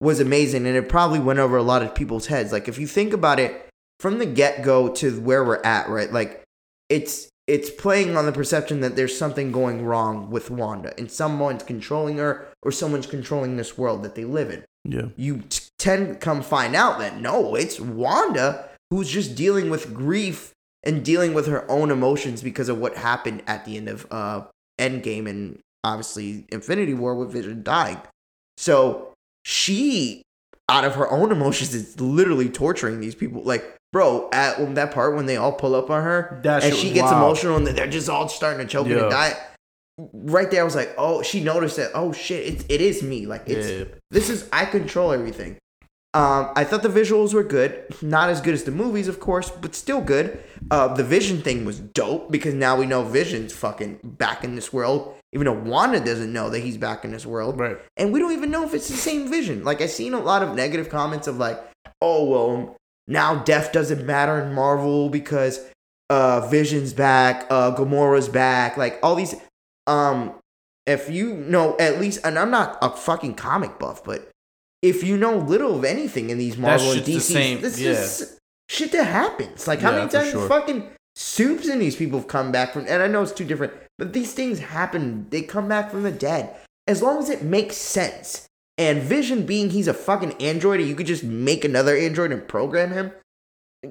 [0.00, 2.52] was amazing, and it probably went over a lot of people's heads.
[2.52, 3.68] Like if you think about it
[3.98, 6.12] from the get go to where we're at, right?
[6.12, 6.44] Like
[6.88, 11.64] it's it's playing on the perception that there's something going wrong with Wanda, and someone's
[11.64, 14.64] controlling her, or someone's controlling this world that they live in.
[14.84, 15.08] Yeah.
[15.16, 15.42] You
[15.78, 20.52] t- tend to come find out that no, it's Wanda who's just dealing with grief
[20.84, 24.42] and dealing with her own emotions because of what happened at the end of uh
[24.80, 28.00] Endgame and obviously Infinity War with Vision dying.
[28.56, 29.12] So
[29.44, 30.22] she,
[30.68, 33.42] out of her own emotions, is literally torturing these people.
[33.42, 36.92] Like, bro, at that part when they all pull up on her That and she
[36.92, 37.16] gets wild.
[37.22, 39.02] emotional and they're just all starting to choke Yeah.
[39.02, 39.36] and die.
[40.12, 41.90] Right there, I was like, oh, she noticed that.
[41.94, 43.26] Oh shit, it, it is me.
[43.26, 43.94] Like it's Yeah.
[44.10, 45.56] this is I control everything.
[46.14, 49.50] Um, I thought the visuals were good, not as good as the movies, of course,
[49.50, 50.42] but still good.
[50.70, 54.72] Uh, the Vision thing was dope because now we know Vision's fucking back in this
[54.72, 57.78] world, even though Wanda doesn't know that he's back in this world, Right.
[57.96, 59.64] and we don't even know if it's the same Vision.
[59.64, 61.60] Like I've seen a lot of negative comments of like,
[62.00, 62.76] oh well,
[63.08, 65.60] now death doesn't matter in Marvel because
[66.10, 69.34] uh, Vision's back, uh, Gamora's back, like all these.
[69.88, 70.32] Um,
[70.86, 74.30] if you know at least, and I'm not a fucking comic buff, but
[74.84, 77.92] if you know little of anything in these Marvel and DC, same, this yeah.
[77.92, 79.66] is shit that happens.
[79.66, 80.46] Like how Yeah, many times sure.
[80.46, 82.86] fucking Supes and these people have come back from?
[82.86, 85.26] And I know it's too different, but these things happen.
[85.30, 86.54] They come back from the dead
[86.86, 88.46] as long as it makes sense.
[88.76, 92.46] And Vision being he's a fucking android, and you could just make another android and
[92.46, 93.12] program him.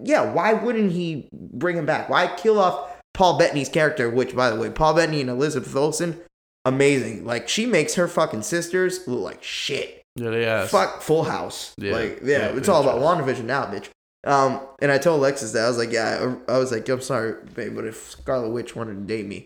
[0.04, 2.10] Yeah, why wouldn't he bring him back?
[2.10, 4.10] Why kill off Paul Bettany's character?
[4.10, 6.20] Which, by the way, Paul Bettany and Elizabeth Olsen,
[6.66, 7.26] amazing.
[7.26, 10.03] Like she makes her fucking sisters look like shit.
[10.16, 10.72] Yeah, they asked.
[10.72, 11.74] Fuck Full House.
[11.78, 11.94] Yeah.
[11.94, 13.02] Like, yeah, Yeah, it's all about.
[13.02, 13.90] WandaVision now, bitch.
[14.26, 17.02] Um, and I told Alexis that I was like, yeah, I, I was like, I'm
[17.02, 19.46] sorry, babe, but if Scarlet Witch wanted to date me,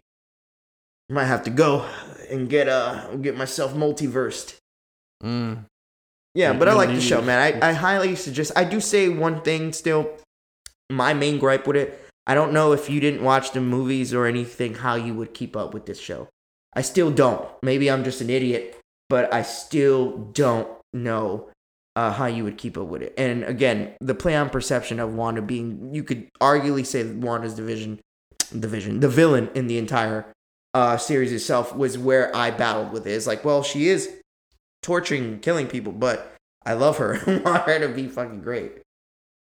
[1.10, 1.88] I might have to go
[2.30, 4.58] and get uh get myself multiversed.
[5.24, 5.64] Mm.
[6.36, 7.40] Yeah, but I like the show, man.
[7.40, 8.52] I, I highly suggest.
[8.56, 10.12] I do say one thing still.
[10.92, 14.26] My main gripe with it, I don't know if you didn't watch the movies or
[14.26, 16.30] anything, how you would keep up with this show.
[16.74, 17.50] I still don't.
[17.64, 18.77] Maybe I'm just an idiot,
[19.10, 21.50] but I still don't know
[21.96, 23.14] uh, how you would keep up with it.
[23.18, 27.56] And again, the play on perception of Wanda being, you could arguably say that Wanda's
[27.56, 28.00] division,
[28.58, 30.32] division, the villain in the entire
[30.74, 33.12] uh, series itself was where I battled with it.
[33.12, 34.14] It's like, well, she is
[34.84, 36.36] torturing, and killing people, but
[36.66, 37.16] I love her.
[37.28, 38.82] I want her to be fucking great.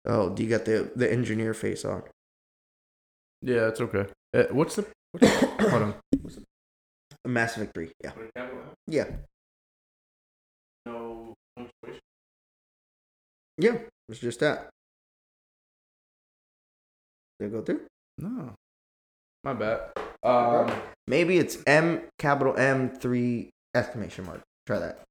[0.05, 2.03] Oh, do you got the the engineer face on?
[3.40, 4.07] Yeah, it's okay.
[4.34, 4.86] Uh, what's the?
[5.12, 5.94] What's the hold on.
[7.24, 7.92] A mass victory.
[8.03, 8.11] Yeah,
[8.88, 9.07] yeah,
[13.59, 13.76] yeah.
[14.09, 14.68] It's just that.
[17.38, 17.80] Did it go through?
[18.18, 18.55] No.
[19.44, 19.80] My bad.
[20.22, 20.72] Um.
[21.07, 24.40] Maybe it's M capital M three exclamation mark.
[24.66, 25.03] Try that.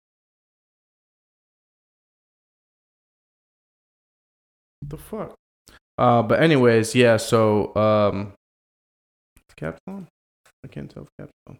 [4.92, 5.34] the fuck?
[5.98, 7.18] Uh, but anyways, yeah.
[7.18, 8.34] So, um,
[9.38, 10.08] is caps on?
[10.64, 11.58] I can't tell if caps on.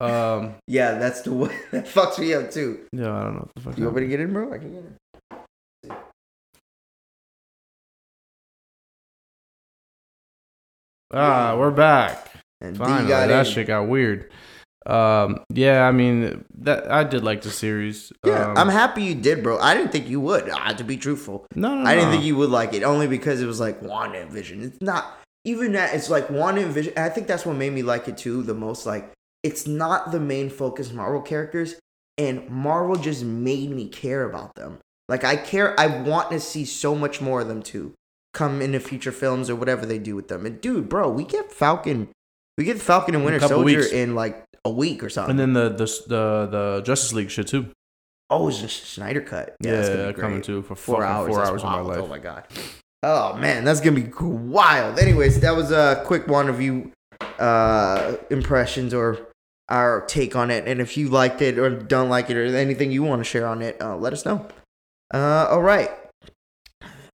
[0.00, 2.86] Um, Yeah, that's the one that fucks me up too.
[2.92, 3.74] yeah, I don't know what the fuck.
[3.74, 4.52] Do you want me to get in, bro?
[4.52, 4.98] I can get in.
[11.12, 12.28] Ah, we're back.
[12.60, 13.52] And Finally, that in.
[13.52, 14.30] shit got weird.
[14.86, 18.12] Um, yeah, I mean that I did like the series.
[18.24, 19.58] Yeah, um, I'm happy you did, bro.
[19.58, 20.48] I didn't think you would.
[20.48, 22.12] Uh, to be truthful, No, no, I didn't no.
[22.14, 24.62] think you would like it only because it was like Wanda Vision.
[24.62, 25.94] It's not even that.
[25.94, 26.94] It's like Wanda Vision.
[26.96, 28.84] I think that's what made me like it too the most.
[28.86, 29.12] Like
[29.44, 31.76] it's not the main focus Marvel characters,
[32.18, 34.78] and Marvel just made me care about them.
[35.08, 35.78] Like I care.
[35.78, 37.92] I want to see so much more of them too
[38.32, 40.46] come into future films or whatever they do with them.
[40.46, 42.08] And dude, bro, we get Falcon.
[42.58, 43.92] We get Falcon and In Winter Soldier weeks.
[43.92, 45.38] in like a week or something.
[45.38, 47.66] And then the the the the Justice League shit too.
[48.30, 49.56] oh, it's just Snyder cut.
[49.60, 51.28] Yeah, be coming too for four hours.
[51.28, 51.98] Four hours of my life.
[52.02, 52.46] Oh my god.
[53.02, 54.98] Oh man, that's gonna be wild.
[54.98, 56.92] Anyways, that was a quick one of you
[57.38, 59.18] uh, impressions or
[59.68, 60.68] our take on it.
[60.68, 63.46] And if you liked it or don't like it or anything you want to share
[63.46, 64.46] on it, uh, let us know.
[65.12, 65.90] Uh, all right.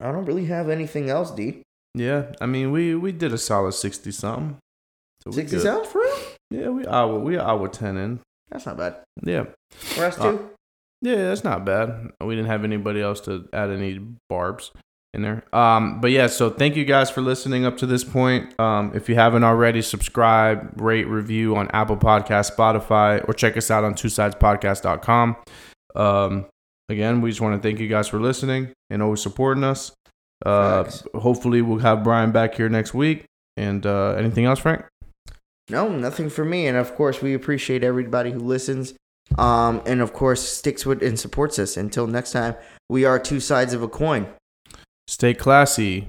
[0.00, 1.62] I don't really have anything else, D.
[1.94, 4.56] Yeah, I mean we we did a solid sixty something.
[5.24, 6.16] So Sixty sounds for real?
[6.50, 8.20] Yeah, we hour we hour ten in.
[8.50, 8.96] That's not bad.
[9.24, 10.50] Yeah, For us Uh, too.
[11.02, 12.10] yeah, that's not bad.
[12.24, 14.70] We didn't have anybody else to add any barbs.
[15.14, 15.42] in there.
[15.54, 18.58] Um, but yeah, so thank you guys for listening up to this point.
[18.60, 23.70] Um, if you haven't already, subscribe, rate, review on Apple Podcast, Spotify, or check us
[23.70, 25.36] out on two sidespodcast.com.
[25.96, 26.46] Um,
[26.88, 29.92] again, we just want to thank you guys for listening and always supporting us.
[30.44, 31.04] Uh, Facts.
[31.14, 33.24] hopefully we'll have Brian back here next week.
[33.56, 34.84] And uh, anything else, Frank?
[35.68, 36.66] No, nothing for me.
[36.66, 38.94] And of course, we appreciate everybody who listens.
[39.36, 41.76] Um, and of course, sticks with and supports us.
[41.76, 42.54] Until next time,
[42.88, 44.28] we are two sides of a coin.
[45.06, 46.06] Stay classy,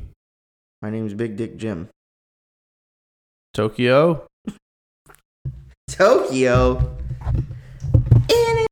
[0.81, 1.89] My name is Big Dick Jim.
[3.53, 4.27] Tokyo.
[5.89, 6.97] Tokyo.
[8.30, 8.65] In